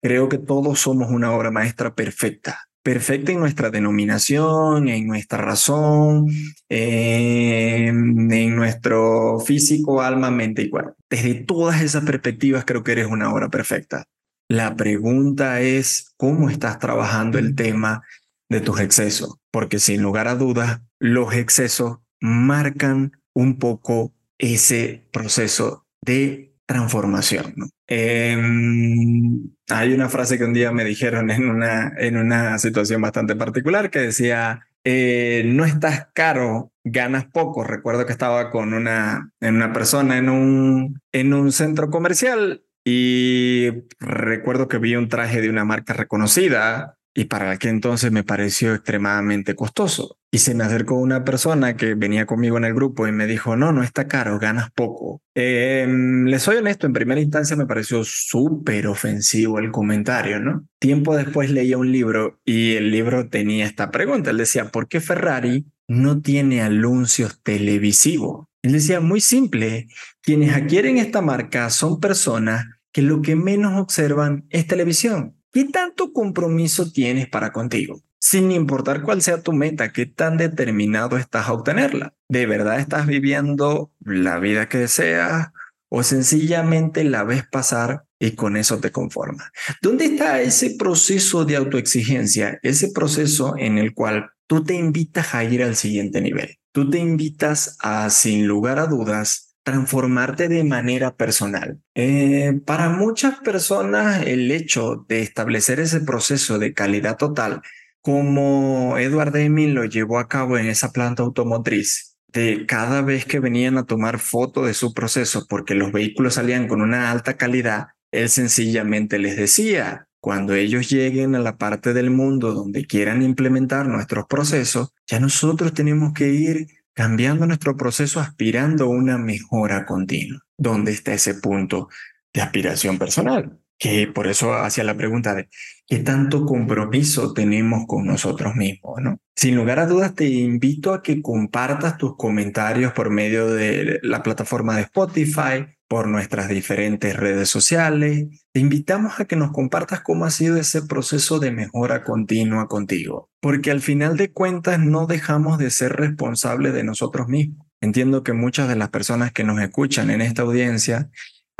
Creo 0.03 0.29
que 0.29 0.39
todos 0.39 0.81
somos 0.81 1.11
una 1.11 1.33
obra 1.33 1.51
maestra 1.51 1.95
perfecta, 1.95 2.69
perfecta 2.83 3.33
en 3.33 3.41
nuestra 3.41 3.71
denominación, 3.71 4.89
en 4.89 5.07
nuestra 5.07 5.39
razón, 5.39 6.27
en, 6.69 8.57
nuestro 8.57 9.39
físico, 9.41 10.01
alma, 10.01 10.31
mente 10.31 10.63
y 10.63 10.71
cuerpo. 10.71 10.95
Desde 11.11 11.35
todas 11.35 11.83
esas 11.83 12.05
perspectivas 12.05 12.65
creo 12.65 12.83
que 12.83 12.93
eres 12.93 13.07
una 13.07 13.33
obra 13.33 13.49
perfecta. 13.49 14.05
La 14.49 14.75
pregunta 14.75 15.61
es 15.61 16.13
cómo 16.17 16.51
estás 16.51 16.79
trabajando 16.79 17.39
el 17.39 17.55
tema 17.55 18.03
de 18.49 18.61
tus 18.61 18.81
excesos, 18.81 19.37
porque 19.53 19.79
sin 19.79 20.03
lugar 20.03 20.29
a 20.29 20.35
dudas, 20.35 20.81
los 20.99 21.35
excesos 21.35 21.99
marcan 22.21 23.13
un 23.35 23.59
poco 23.59 24.13
ese 24.39 25.07
proceso 25.13 25.87
de 26.03 26.55
transformación. 26.67 27.55
Em, 27.93 29.51
hay 29.69 29.93
una 29.93 30.09
frase 30.09 30.39
que 30.39 30.45
un 30.45 30.55
día 30.55 30.71
me 30.71 30.85
dijeron 30.85 31.29
en 31.29 31.51
una, 31.51 31.93
en 31.99 32.17
una 32.17 32.57
situación 32.61 33.03
bastante 33.03 33.35
particular 33.35 33.91
que 33.91 33.99
decía, 33.99 34.69
eh, 34.85 35.43
no 35.47 35.65
estás 35.65 36.07
caro, 36.15 36.73
ganas 36.85 37.25
poco. 37.27 37.65
Recuerdo 37.65 38.07
que 38.07 38.13
estaba 38.13 38.51
con 38.53 38.75
una, 38.75 39.33
en 39.41 39.57
una 39.57 39.73
persona 39.73 40.19
en 40.19 40.29
un, 40.29 41.01
en 41.11 41.35
un 41.35 41.51
centro 41.51 41.91
comercial 41.91 42.63
y 42.85 43.71
recuerdo 43.99 44.69
que 44.69 44.79
vi 44.79 44.95
un 44.95 45.09
traje 45.09 45.41
de 45.41 45.51
una 45.51 45.65
marca 45.65 45.93
reconocida 45.93 46.97
y 47.13 47.25
para 47.25 47.51
aquel 47.51 47.71
entonces 47.71 48.13
me 48.13 48.23
pareció 48.23 48.73
extremadamente 48.73 49.57
costoso. 49.57 50.20
Y 50.33 50.39
se 50.39 50.55
me 50.55 50.63
acercó 50.63 50.95
una 50.95 51.25
persona 51.25 51.77
que 51.77 51.95
venía 51.95 52.25
conmigo 52.25 52.57
en 52.57 52.65
el 52.65 52.73
grupo 52.73 53.09
y 53.09 53.13
me 53.13 53.27
dijo, 53.27 53.57
no, 53.57 53.73
no 53.73 53.83
está 53.83 54.07
caro, 54.07 54.39
ganas 54.39 54.71
poco. 54.71 55.21
Eh, 55.35 55.89
les 56.25 56.43
soy 56.43 56.57
honesto, 56.57 56.87
en 56.87 56.93
primera 56.93 57.21
instancia 57.21 57.57
me 57.57 57.67
pareció 57.67 58.05
súper 58.05 58.87
ofensivo 58.87 59.59
el 59.59 59.73
comentario, 59.73 60.39
¿no? 60.39 60.65
Tiempo 60.79 61.17
después 61.17 61.51
leía 61.51 61.79
un 61.79 61.91
libro 61.91 62.39
y 62.45 62.75
el 62.75 62.93
libro 62.93 63.29
tenía 63.29 63.67
esta 63.67 63.91
pregunta. 63.91 64.31
Él 64.31 64.37
decía, 64.37 64.67
¿por 64.67 64.87
qué 64.87 65.01
Ferrari 65.01 65.67
no 65.89 66.21
tiene 66.21 66.63
anuncios 66.63 67.41
televisivos? 67.43 68.47
Él 68.63 68.73
decía, 68.73 69.01
muy 69.01 69.21
simple, 69.21 69.89
quienes 70.23 70.55
adquieren 70.55 70.99
esta 70.99 71.23
marca 71.23 71.71
son 71.71 71.99
personas 71.99 72.67
que 72.93 73.03
lo 73.03 73.21
que 73.21 73.35
menos 73.35 73.81
observan 73.81 74.45
es 74.51 74.67
televisión. 74.69 75.37
¿Qué 75.53 75.65
tanto 75.65 76.13
compromiso 76.13 76.93
tienes 76.93 77.29
para 77.29 77.53
contigo? 77.53 78.01
Sin 78.23 78.53
importar 78.53 79.03
cuál 79.03 79.23
sea 79.23 79.43
tu 79.43 79.55
meta, 79.55 79.93
qué 79.93 80.05
tan 80.05 80.37
determinado 80.37 81.17
estás 81.17 81.49
a 81.49 81.55
obtenerla. 81.55 82.15
¿De 82.29 82.45
verdad 82.45 82.79
estás 82.79 83.07
viviendo 83.07 83.93
la 84.01 84.39
vida 84.39 84.69
que 84.69 84.79
deseas 84.79 85.49
o 85.89 86.03
sencillamente 86.03 87.03
la 87.03 87.25
ves 87.25 87.45
pasar 87.51 88.05
y 88.19 88.33
con 88.33 88.59
eso 88.59 88.79
te 88.79 88.93
conformas? 88.93 89.51
¿Dónde 89.81 90.05
está 90.05 90.43
ese 90.43 90.77
proceso 90.79 91.47
de 91.47 91.57
autoexigencia? 91.57 92.59
Ese 92.63 92.93
proceso 92.93 93.55
en 93.57 93.79
el 93.79 93.95
cual 93.95 94.31
tú 94.47 94.65
te 94.65 94.75
invitas 94.75 95.35
a 95.35 95.43
ir 95.45 95.63
al 95.63 95.75
siguiente 95.75 96.21
nivel. 96.21 96.59
Tú 96.73 96.91
te 96.91 96.99
invitas 96.99 97.79
a, 97.81 98.11
sin 98.11 98.47
lugar 98.47 98.79
a 98.79 98.87
dudas, 98.87 99.57
transformarte 99.63 100.49
de 100.49 100.65
manera 100.65 101.17
personal. 101.17 101.81
Eh, 101.95 102.61
para 102.67 102.91
muchas 102.91 103.39
personas 103.39 104.27
el 104.27 104.51
hecho 104.51 105.07
de 105.09 105.23
establecer 105.23 105.81
ese 105.81 106.01
proceso 106.01 106.59
de 106.59 106.75
calidad 106.75 107.17
total, 107.17 107.63
como 108.03 108.99
Edward 108.99 109.33
Deming 109.33 109.75
lo 109.75 109.85
llevó 109.85 110.19
a 110.19 110.29
cabo 110.29 110.59
en 110.59 110.67
esa 110.67 110.91
planta 110.91 111.23
automotriz, 111.23 112.17
de 112.29 112.65
cada 112.67 113.03
vez 113.03 113.25
que 113.25 113.41
venían 113.41 113.79
a 113.79 113.87
tomar 113.87 114.19
foto 114.19 114.65
de 114.65 114.75
su 114.75 114.95
proceso 114.95 115.47
porque 115.49 115.75
los 115.75 115.93
vehículos 115.93 116.35
salían 116.35 116.69
con 116.69 116.81
una 116.81 117.11
alta 117.11 117.37
calidad, 117.37 117.89
él 118.13 118.29
sencillamente 118.29 119.19
les 119.19 119.37
decía, 119.37 120.09
cuando 120.21 120.55
ellos 120.55 120.91
lleguen 120.91 121.35
a 121.35 121.41
la 121.41 121.57
parte 121.57 121.95
del 121.95 122.11
mundo 122.11 122.53
donde 122.53 122.87
quieran 122.87 123.23
implementar 123.23 123.87
nuestros 123.87 124.27
procesos, 124.27 124.93
ya 125.07 125.19
nosotros 125.19 125.73
tenemos 125.73 126.13
que 126.13 126.29
ir 126.29 126.67
cambiando 126.93 127.47
nuestro 127.47 127.77
proceso 127.77 128.21
aspirando 128.21 128.85
a 128.85 128.89
una 128.89 129.17
mejora 129.17 129.87
continua. 129.87 130.41
¿Dónde 130.59 130.93
está 130.93 131.15
ese 131.15 131.35
punto 131.35 131.89
de 132.35 132.43
aspiración 132.43 132.99
personal? 132.99 133.60
Que 133.81 134.07
por 134.07 134.29
eso 134.29 134.53
hacía 134.53 134.85
la 134.85 134.97
pregunta 134.97 135.35
de 135.35 135.49
qué 135.89 135.99
tanto 135.99 136.47
compromiso 136.47 137.33
tenemos 137.33 137.87
con 137.89 138.07
nosotros 138.07 138.55
mismos, 138.55 139.01
¿no? 139.03 139.19
Sin 139.35 139.57
lugar 139.57 139.81
a 139.81 139.87
dudas, 139.87 140.15
te 140.15 140.29
invito 140.29 140.95
a 140.95 141.03
que 141.03 141.23
compartas 141.23 141.97
tus 141.97 142.17
comentarios 142.17 142.93
por 142.93 143.11
medio 143.11 143.49
de 143.49 143.99
la 144.03 144.23
plataforma 144.23 144.77
de 144.77 144.83
Spotify, 144.83 145.67
por 145.91 146.07
nuestras 146.07 146.49
diferentes 146.49 147.17
redes 147.17 147.49
sociales. 147.49 148.29
Te 148.53 148.61
invitamos 148.61 149.19
a 149.19 149.25
que 149.25 149.35
nos 149.35 149.51
compartas 149.51 150.03
cómo 150.03 150.25
ha 150.25 150.31
sido 150.31 150.57
ese 150.57 150.83
proceso 150.83 151.41
de 151.41 151.51
mejora 151.51 152.05
continua 152.05 152.69
contigo, 152.69 153.29
porque 153.41 153.73
al 153.73 153.81
final 153.81 154.17
de 154.17 154.31
cuentas 154.31 154.79
no 154.79 155.09
dejamos 155.09 155.59
de 155.59 155.71
ser 155.71 155.95
responsables 155.95 156.75
de 156.75 156.85
nosotros 156.85 157.27
mismos. 157.27 157.67
Entiendo 157.81 158.23
que 158.23 158.35
muchas 158.35 158.69
de 158.69 158.77
las 158.77 158.91
personas 158.91 159.33
que 159.33 159.43
nos 159.43 159.61
escuchan 159.61 160.11
en 160.11 160.21
esta 160.21 160.43
audiencia, 160.43 161.11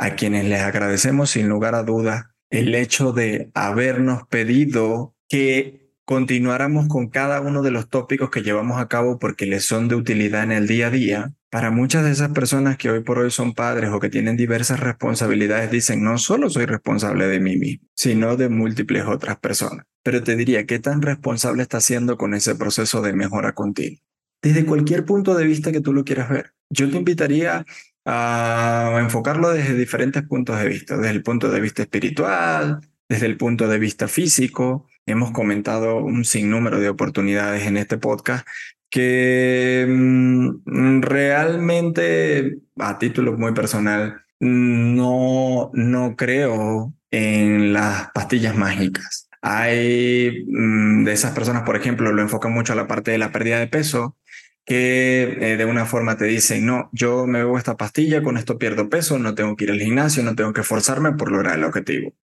a 0.01 0.15
quienes 0.15 0.45
les 0.45 0.61
agradecemos 0.61 1.29
sin 1.29 1.47
lugar 1.47 1.75
a 1.75 1.83
dudas 1.83 2.25
el 2.49 2.73
hecho 2.73 3.13
de 3.13 3.51
habernos 3.53 4.27
pedido 4.27 5.15
que 5.29 5.91
continuáramos 6.05 6.87
con 6.87 7.07
cada 7.09 7.39
uno 7.39 7.61
de 7.61 7.69
los 7.69 7.87
tópicos 7.87 8.31
que 8.31 8.41
llevamos 8.41 8.81
a 8.81 8.87
cabo 8.87 9.19
porque 9.19 9.45
les 9.45 9.63
son 9.63 9.87
de 9.89 9.93
utilidad 9.93 10.43
en 10.43 10.53
el 10.53 10.67
día 10.67 10.87
a 10.87 10.89
día, 10.89 11.33
para 11.51 11.69
muchas 11.69 12.03
de 12.03 12.09
esas 12.09 12.31
personas 12.31 12.77
que 12.77 12.89
hoy 12.89 13.01
por 13.01 13.19
hoy 13.19 13.29
son 13.29 13.53
padres 13.53 13.91
o 13.93 13.99
que 13.99 14.09
tienen 14.09 14.35
diversas 14.37 14.79
responsabilidades, 14.79 15.69
dicen, 15.69 16.03
no 16.03 16.17
solo 16.17 16.49
soy 16.49 16.65
responsable 16.65 17.27
de 17.27 17.39
mí 17.39 17.57
mismo, 17.57 17.87
sino 17.93 18.37
de 18.37 18.49
múltiples 18.49 19.05
otras 19.05 19.37
personas. 19.37 19.85
Pero 20.01 20.23
te 20.23 20.35
diría, 20.35 20.65
¿qué 20.65 20.79
tan 20.79 21.03
responsable 21.03 21.61
estás 21.61 21.85
siendo 21.85 22.17
con 22.17 22.33
ese 22.33 22.55
proceso 22.55 23.03
de 23.03 23.13
mejora 23.13 23.53
continua? 23.53 24.01
Desde 24.41 24.65
cualquier 24.65 25.05
punto 25.05 25.35
de 25.35 25.45
vista 25.45 25.71
que 25.71 25.81
tú 25.81 25.93
lo 25.93 26.03
quieras 26.03 26.27
ver. 26.31 26.53
Yo 26.71 26.89
te 26.89 26.97
invitaría 26.97 27.65
a 28.05 28.97
enfocarlo 28.99 29.51
desde 29.51 29.75
diferentes 29.75 30.23
puntos 30.23 30.59
de 30.59 30.67
vista, 30.67 30.97
desde 30.97 31.11
el 31.11 31.23
punto 31.23 31.49
de 31.49 31.61
vista 31.61 31.83
espiritual, 31.83 32.81
desde 33.07 33.25
el 33.25 33.37
punto 33.37 33.67
de 33.67 33.79
vista 33.79 34.07
físico. 34.07 34.87
Hemos 35.05 35.31
comentado 35.31 35.97
un 35.97 36.25
sinnúmero 36.25 36.79
de 36.79 36.89
oportunidades 36.89 37.65
en 37.67 37.77
este 37.77 37.97
podcast 37.97 38.47
que 38.89 39.85
mm, 39.87 41.01
realmente, 41.01 42.57
a 42.77 42.99
título 42.99 43.37
muy 43.37 43.53
personal, 43.53 44.21
no, 44.39 45.71
no 45.73 46.15
creo 46.15 46.93
en 47.09 47.73
las 47.73 48.11
pastillas 48.11 48.55
mágicas. 48.55 49.29
Hay 49.41 50.45
mm, 50.47 51.05
de 51.05 51.13
esas 51.13 51.31
personas, 51.33 51.63
por 51.63 51.75
ejemplo, 51.75 52.11
lo 52.11 52.21
enfocan 52.21 52.53
mucho 52.53 52.73
a 52.73 52.75
la 52.75 52.87
parte 52.87 53.11
de 53.11 53.17
la 53.17 53.31
pérdida 53.31 53.59
de 53.59 53.67
peso, 53.67 54.17
que 54.65 55.37
eh, 55.41 55.57
de 55.57 55.65
una 55.65 55.85
forma 55.85 56.17
te 56.17 56.25
dicen, 56.25 56.65
no, 56.65 56.89
yo 56.91 57.25
me 57.25 57.39
bebo 57.39 57.57
esta 57.57 57.77
pastilla, 57.77 58.23
con 58.23 58.37
esto 58.37 58.57
pierdo 58.57 58.89
peso, 58.89 59.17
no 59.19 59.35
tengo 59.35 59.55
que 59.55 59.65
ir 59.65 59.71
al 59.71 59.79
gimnasio, 59.79 60.23
no 60.23 60.35
tengo 60.35 60.53
que 60.53 60.61
esforzarme 60.61 61.13
por 61.13 61.31
lograr 61.31 61.57
el 61.57 61.63
objetivo. 61.63 62.13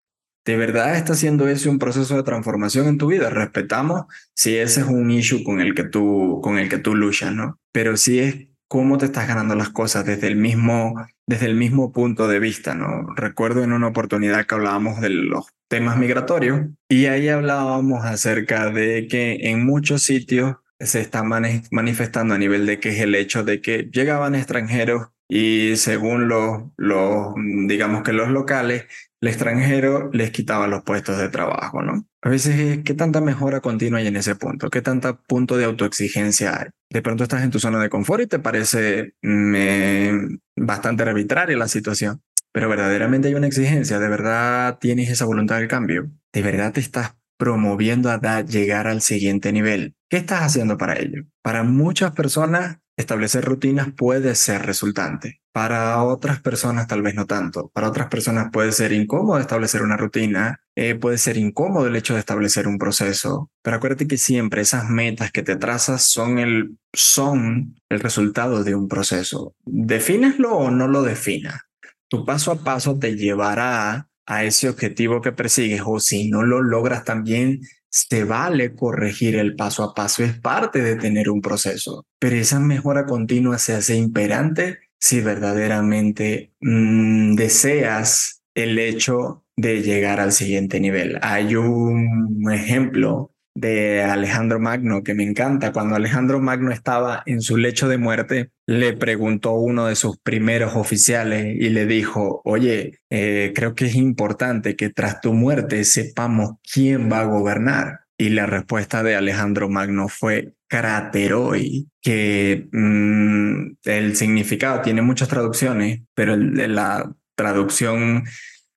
¿De 0.45 0.57
verdad 0.57 0.97
está 0.97 1.13
haciendo 1.13 1.47
ese 1.49 1.69
un 1.69 1.79
proceso 1.79 2.17
de 2.17 2.23
transformación 2.23 2.87
en 2.87 2.97
tu 2.97 3.09
vida? 3.09 3.29
Respetamos 3.29 4.07
si 4.35 4.57
ese 4.57 4.81
es 4.81 4.87
un 4.87 5.11
issue 5.11 5.45
con 5.45 5.61
el 5.61 5.75
que 5.75 5.85
tú, 5.85 6.41
con 6.43 6.59
el 6.59 6.71
que 6.71 6.79
tú 6.79 6.95
luchas, 6.95 7.35
¿no? 7.35 7.59
Pero 7.73 7.99
si 7.99 8.21
es 8.21 8.49
cómo 8.67 8.97
te 8.99 9.07
estás 9.07 9.29
ganando 9.29 9.55
las 9.55 9.71
cosas 9.71 10.07
desde 10.07 10.29
el 10.29 10.37
mismo, 10.37 10.95
desde 11.27 11.47
el 11.47 11.55
mismo 11.55 11.93
punto 11.93 12.29
de 12.29 12.39
vista, 12.39 12.75
¿no? 12.75 13.15
Recuerdo 13.15 13.63
en 13.63 13.73
una 13.73 13.89
oportunidad 13.89 14.47
que 14.47 14.55
hablábamos 14.55 15.01
de 15.01 15.11
los 15.11 15.47
temas 15.69 15.99
migratorios 15.99 16.69
y 16.89 17.07
ahí 17.07 17.29
hablábamos 17.29 18.05
acerca 18.05 18.71
de 18.71 19.07
que 19.07 19.51
en 19.51 19.67
muchos 19.67 20.03
sitios 20.03 20.57
se 20.81 21.01
está 21.01 21.23
manifestando 21.23 22.35
a 22.35 22.39
nivel 22.39 22.67
de 22.67 22.79
que 22.79 22.91
es 22.91 23.01
el 23.01 23.15
hecho 23.15 23.45
de 23.45 23.61
que 23.61 23.89
llegaban 23.93 24.35
extranjeros 24.35 25.09
y 25.29 25.77
según 25.77 26.29
los, 26.29 26.63
los, 26.77 27.35
digamos 27.67 28.03
que 28.03 28.13
los 28.13 28.29
locales, 28.31 28.87
el 29.21 29.29
extranjero 29.29 30.11
les 30.13 30.31
quitaba 30.31 30.69
los 30.69 30.85
puestos 30.85 31.19
de 31.19 31.29
trabajo, 31.29 31.83
¿no? 31.83 32.07
A 32.23 32.29
veces, 32.31 32.81
¿qué 32.85 32.95
tanta 32.95 33.21
mejora 33.21 33.61
continua 33.61 33.99
hay 33.99 34.07
en 34.07 34.17
ese 34.17 34.37
punto? 34.37 34.71
¿Qué 34.71 34.81
tanta 34.81 35.21
punto 35.21 35.57
de 35.57 35.65
autoexigencia 35.65 36.59
hay? 36.59 36.69
De 36.91 37.03
pronto 37.03 37.25
estás 37.25 37.43
en 37.43 37.51
tu 37.51 37.59
zona 37.59 37.81
de 37.81 37.91
confort 37.91 38.23
y 38.23 38.27
te 38.27 38.39
parece 38.39 39.15
mm, 39.23 40.37
bastante 40.57 41.03
arbitraria 41.03 41.57
la 41.57 41.69
situación, 41.69 42.23
pero 42.53 42.69
verdaderamente 42.69 43.29
hay 43.29 43.35
una 43.35 43.49
exigencia, 43.49 43.99
de 43.99 44.09
verdad 44.09 44.79
tienes 44.81 45.11
esa 45.11 45.27
voluntad 45.27 45.61
de 45.61 45.69
cambio, 45.69 46.11
de 46.33 46.43
verdad 46.43 46.73
te 46.73 46.81
estás 46.81 47.18
promoviendo 47.39 48.11
a 48.11 48.43
llegar 48.43 48.87
al 48.87 49.01
siguiente 49.01 49.53
nivel. 49.53 49.95
¿Qué 50.11 50.19
estás 50.19 50.43
haciendo 50.43 50.77
para 50.77 50.99
ello? 50.99 51.23
Para 51.43 51.63
muchas 51.63 52.13
personas, 52.13 52.79
establecer 52.99 53.45
rutinas 53.45 53.89
puede 53.97 54.35
ser 54.35 54.67
resultante. 54.67 55.41
Para 55.53 56.03
otras 56.03 56.41
personas 56.41 56.89
tal 56.89 57.03
vez 57.03 57.15
no 57.15 57.27
tanto. 57.27 57.71
Para 57.73 57.89
otras 57.89 58.09
personas 58.09 58.49
puede 58.53 58.73
ser 58.73 58.93
incómodo 58.93 59.39
establecer 59.39 59.83
una 59.83 59.97
rutina, 59.97 60.61
eh, 60.75 60.97
puede 60.97 61.17
ser 61.17 61.37
incómodo 61.37 61.87
el 61.87 61.97
hecho 61.97 62.15
de 62.15 62.21
establecer 62.21 62.67
un 62.67 62.79
proceso. 62.79 63.51
Pero 63.63 63.77
acuérdate 63.77 64.09
que 64.09 64.19
siempre 64.19 64.63
esas 64.63 64.89
metas 64.91 65.31
que 65.31 65.43
te 65.43 65.57
trazas 65.57 66.03
son 66.03 66.39
el, 66.39 66.77
son 66.93 67.77
el 67.89 68.01
resultado 68.01 68.65
de 68.65 68.75
un 68.75 68.89
proceso. 68.89 69.55
Defínaslo 69.65 70.57
o 70.57 70.71
no 70.71 70.89
lo 70.89 71.03
definas. 71.03 71.61
Tu 72.09 72.25
paso 72.25 72.53
a 72.53 72.57
paso 72.65 72.99
te 72.99 73.17
llevará 73.17 74.08
a 74.29 74.45
ese 74.45 74.69
objetivo 74.69 75.23
que 75.23 75.33
persigues 75.33 75.81
o 75.85 75.99
si 75.99 76.29
no 76.29 76.43
lo 76.43 76.61
logras 76.63 77.03
también, 77.03 77.61
se 77.89 78.25
vale 78.25 78.75
corregir 78.75 79.37
el 79.37 79.57
paso 79.57 79.83
a 79.83 79.95
paso, 79.95 80.23
es 80.23 80.39
parte 80.39 80.83
de 80.83 80.97
tener 80.97 81.31
un 81.31 81.41
proceso, 81.41 82.07
pero 82.19 82.37
esa 82.37 82.61
mejora 82.61 83.07
continua 83.07 83.57
se 83.59 83.73
hace 83.73 83.97
imperante 83.97 84.81
si 85.01 85.23
verdaderamente 85.23 86.53
mm, 86.61 87.37
deseas 87.37 88.43
el 88.55 88.79
hecho 88.79 89.47
de 89.57 89.81
llegar 89.81 90.21
al 90.21 90.33
siguiente 90.33 90.79
nivel. 90.79 91.19
Hay 91.23 91.57
un 91.57 92.53
ejemplo 92.53 93.33
de 93.59 94.03
Alejandro 94.03 94.61
Magno 94.61 95.03
que 95.03 95.15
me 95.15 95.25
encanta. 95.25 95.73
Cuando 95.73 95.97
Alejandro 95.97 96.41
Magno 96.41 96.71
estaba 96.71 97.23
en 97.27 97.41
su 97.41 97.57
lecho 97.57 97.89
de 97.89 97.99
muerte, 97.99 98.51
le 98.67 98.93
preguntó 98.93 99.55
uno 99.55 99.87
de 99.87 99.97
sus 99.97 100.19
primeros 100.19 100.77
oficiales 100.77 101.57
y 101.59 101.69
le 101.71 101.87
dijo, 101.87 102.41
oye, 102.45 103.01
eh, 103.11 103.53
creo 103.55 103.75
que 103.75 103.87
es 103.87 103.95
importante 103.97 104.77
que 104.77 104.91
tras 104.91 105.21
tu 105.21 105.33
muerte 105.33 105.85
sepamos 105.85 106.53
quién 106.73 107.11
va 107.11 107.21
a 107.21 107.25
gobernar. 107.25 108.01
Y 108.17 108.31
la 108.31 108.47
respuesta 108.47 109.03
de 109.03 109.17
Alejandro 109.17 109.69
Magno 109.69 110.09
fue 110.09 110.55
crateroi, 110.69 111.89
que 112.01 112.69
mm, 112.73 113.77
el 113.85 114.17
significado 114.17 114.83
tiene 114.83 115.03
muchas 115.03 115.29
traducciones, 115.29 116.03
pero 116.15 116.37
la 116.37 117.13
traducción, 117.37 118.25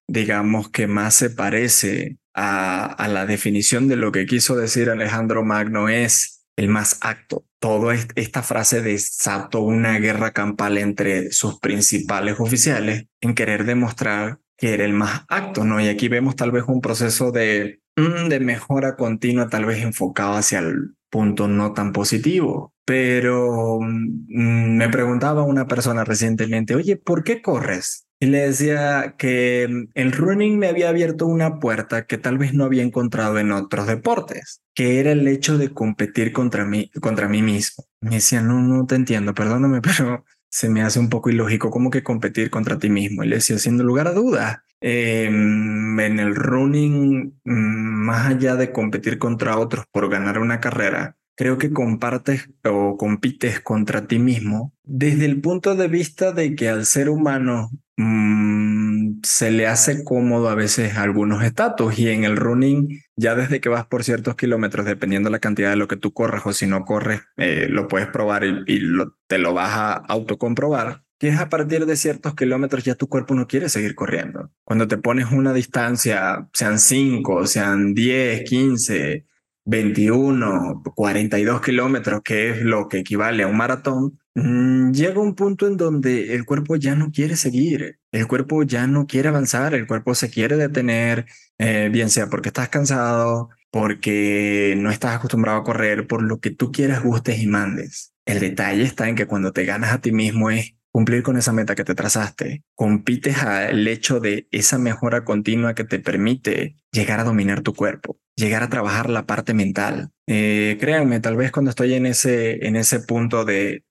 digamos, 0.08 0.70
que 0.70 0.88
más 0.88 1.16
se 1.16 1.32
parece 1.32 2.18
a, 2.34 3.08
la 3.10 3.26
definición 3.26 3.88
de 3.88 3.96
lo 3.96 4.12
que 4.12 4.26
quiso 4.26 4.56
decir 4.56 4.90
Alejandro 4.90 5.44
Magno 5.44 5.90
es 5.90 6.46
el 6.56 6.68
más 6.70 6.98
acto. 7.02 7.46
Toda 7.60 7.96
esta 8.16 8.44
frase 8.44 8.82
desató 8.82 9.62
una 9.62 10.00
guerra 10.00 10.32
campal 10.32 10.78
entre 10.78 11.32
sus 11.32 11.60
principales 11.60 12.40
oficiales 12.40 13.06
en 13.22 13.36
querer 13.36 13.66
demostrar 13.66 14.40
que 14.58 14.74
era 14.74 14.86
el 14.86 14.94
más 14.94 15.24
acto, 15.28 15.64
¿no? 15.64 15.82
Y 15.82 15.88
aquí 15.88 16.08
vemos 16.08 16.36
tal 16.36 16.52
vez 16.52 16.64
un 16.68 16.82
proceso 16.82 17.32
de, 17.32 17.82
mm, 17.96 18.30
de 18.30 18.40
mejora 18.40 18.96
continua, 18.96 19.50
tal 19.50 19.66
vez 19.66 19.82
enfocado 19.84 20.36
hacia 20.36 20.60
el 20.60 20.96
punto 21.10 21.48
no 21.48 21.74
tan 21.74 21.92
positivo. 21.94 22.74
Pero 22.92 23.80
mm, 23.80 24.76
me 24.76 24.90
preguntaba 24.90 25.44
una 25.44 25.66
persona 25.66 26.04
recientemente, 26.04 26.76
oye, 26.76 26.98
¿por 26.98 27.24
qué 27.24 27.42
corres? 27.42 28.06
Y 28.20 28.26
le 28.26 28.40
decía 28.40 29.16
que 29.18 29.66
mm, 29.70 29.92
el 29.94 30.12
running 30.12 30.60
me 30.60 30.68
había 30.68 30.90
abierto 30.90 31.26
una 31.26 31.58
puerta 31.62 32.06
que 32.06 32.18
tal 32.18 32.38
vez 32.38 32.54
no 32.54 32.66
había 32.66 32.84
encontrado 32.84 33.40
en 33.40 33.54
otros 33.54 33.88
deportes, 33.88 34.62
que 34.76 35.00
era 35.00 35.14
el 35.14 35.26
hecho 35.30 35.58
de 35.58 35.74
competir 35.74 36.34
contra 36.34 36.66
mí, 36.66 36.92
contra 37.00 37.30
mí 37.30 37.42
mismo. 37.42 37.86
Me 38.02 38.16
decía, 38.16 38.42
no, 38.42 38.60
no 38.62 38.86
te 38.86 38.96
entiendo, 38.96 39.34
perdóname, 39.34 39.80
pero 39.82 40.26
se 40.50 40.68
me 40.68 40.82
hace 40.82 41.00
un 41.00 41.08
poco 41.08 41.30
ilógico 41.30 41.72
como 41.72 41.92
que 41.92 42.04
competir 42.04 42.50
contra 42.50 42.78
ti 42.78 42.90
mismo. 42.90 43.24
Y 43.24 43.30
le 43.30 43.36
decía, 43.38 43.58
sin 43.58 43.78
lugar 43.78 44.10
a 44.10 44.14
dudas, 44.14 44.58
em, 44.82 45.98
en 45.98 46.20
el 46.20 46.36
running, 46.36 47.40
mm, 47.46 48.06
más 48.06 48.28
allá 48.28 48.58
de 48.58 48.74
competir 48.74 49.18
contra 49.18 49.58
otros 49.58 49.86
por 49.94 50.10
ganar 50.10 50.40
una 50.40 50.60
carrera, 50.60 51.16
creo 51.42 51.58
que 51.58 51.72
compartes 51.72 52.50
o 52.64 52.98
compites 52.98 53.60
contra 53.60 54.08
ti 54.08 54.20
mismo 54.20 54.74
desde 54.84 55.26
el 55.26 55.42
punto 55.42 55.76
de 55.76 55.88
vista 55.88 56.32
de 56.32 56.56
que 56.56 56.70
al 56.70 56.86
ser 56.86 57.10
humano 57.10 57.72
Mm, 58.04 59.20
se 59.24 59.52
le 59.52 59.68
hace 59.68 60.04
cómodo 60.04 60.50
a 60.50 60.56
veces 60.56 60.98
algunos 60.98 61.44
estatus 61.44 62.00
y 62.00 62.10
en 62.10 62.24
el 62.24 62.36
running 62.36 63.00
ya 63.16 63.36
desde 63.36 63.62
que 63.62 63.70
vas 63.70 63.86
por 63.86 64.04
ciertos 64.04 64.36
kilómetros, 64.36 64.88
dependiendo 64.88 65.30
la 65.30 65.38
cantidad 65.38 65.70
de 65.70 65.76
lo 65.76 65.88
que 65.88 65.98
tú 65.98 66.12
corres 66.12 66.42
o 66.46 66.54
si 66.54 66.66
no 66.66 66.84
corres, 66.84 67.22
eh, 67.38 67.68
lo 67.70 67.88
puedes 67.88 68.08
probar 68.08 68.44
y, 68.44 68.82
te 69.28 69.38
lo 69.38 69.54
vas 69.54 69.72
a 69.72 69.94
autocomprobar. 69.94 71.04
que 71.20 71.28
es 71.30 71.40
a 71.40 71.50
partir 71.50 71.86
de 71.86 71.96
ciertos 71.98 72.34
kilómetros 72.34 72.84
ya 72.84 72.96
tu 72.96 73.08
cuerpo 73.08 73.36
no 73.36 73.46
quiere 73.46 73.70
seguir 73.70 73.94
corriendo. 73.94 74.50
Cuando 74.64 74.88
te 74.88 74.98
pones 74.98 75.32
una 75.32 75.54
distancia, 75.54 76.50
sean 76.54 76.80
5, 76.80 77.46
sean 77.46 77.94
10, 77.94 78.44
15, 78.50 79.28
21, 79.66 80.82
42 80.96 81.62
kilómetros, 81.62 82.22
que 82.24 82.50
es 82.50 82.62
lo 82.62 82.88
que 82.88 83.00
equivale 83.00 83.44
a 83.44 83.48
un 83.48 83.58
maratón, 83.58 84.20
mm, 84.36 84.92
llega 84.92 85.22
un 85.22 85.36
punto 85.36 85.68
en 85.68 85.78
donde 85.78 86.34
el 86.36 86.46
cuerpo 86.46 86.76
ya 86.76 86.96
no 86.96 87.12
quiere 87.12 87.36
seguir, 87.36 88.00
el 88.12 88.28
cuerpo 88.28 88.64
ya 88.64 88.88
no 88.88 89.06
quiere 89.06 89.30
avanzar, 89.30 89.74
el 89.74 89.88
cuerpo 89.88 90.16
se 90.16 90.30
quiere 90.30 90.58
detener, 90.58 91.26
eh, 91.58 91.90
bien 91.92 92.10
sea 92.10 92.28
porque 92.28 92.50
estás 92.50 92.70
cansado, 92.70 93.50
porque 93.72 94.76
no 94.78 94.92
estás 94.92 95.16
acostumbrado 95.16 95.60
a 95.60 95.64
correr, 95.64 96.08
por 96.08 96.22
lo 96.24 96.40
que 96.40 96.52
tú 96.52 96.72
quieras, 96.72 97.04
gustes 97.04 97.40
y 97.40 97.48
mandes. 97.48 98.14
El 98.26 98.40
detalle 98.40 98.84
está 98.84 99.10
en 99.10 99.16
que 99.16 99.28
cuando 99.28 99.52
te 99.54 99.66
ganas 99.66 99.92
a 99.94 100.02
ti 100.02 100.12
mismo 100.12 100.50
es 100.52 100.76
cumplir 100.92 101.24
con 101.24 101.38
esa 101.38 101.54
meta 101.54 101.76
que 101.76 101.84
te 101.84 101.96
trazaste. 101.96 102.64
Compites 102.76 103.38
al 103.40 103.88
hecho 103.88 104.20
de 104.20 104.48
esa 104.52 104.78
mejora 104.78 105.24
continua 105.24 105.74
que 105.74 105.86
te 105.86 106.00
permite 106.00 106.76
llegar 106.92 107.20
a 107.20 107.24
dominar 107.24 107.62
tu 107.62 107.74
cuerpo, 107.74 108.20
llegar 108.42 108.64
a 108.64 108.70
trabajar 108.70 109.10
la 109.10 109.26
parte 109.26 109.54
mental. 109.54 110.10
Eh, 110.28 110.78
créanme, 110.80 111.20
tal 111.20 111.38
vez 111.38 111.52
cuando 111.52 111.70
estoy 111.70 111.94
en 111.94 112.06
ese, 112.06 112.66
en 112.68 112.76
ese 112.76 113.00
punto 113.00 113.46
de, 113.46 113.84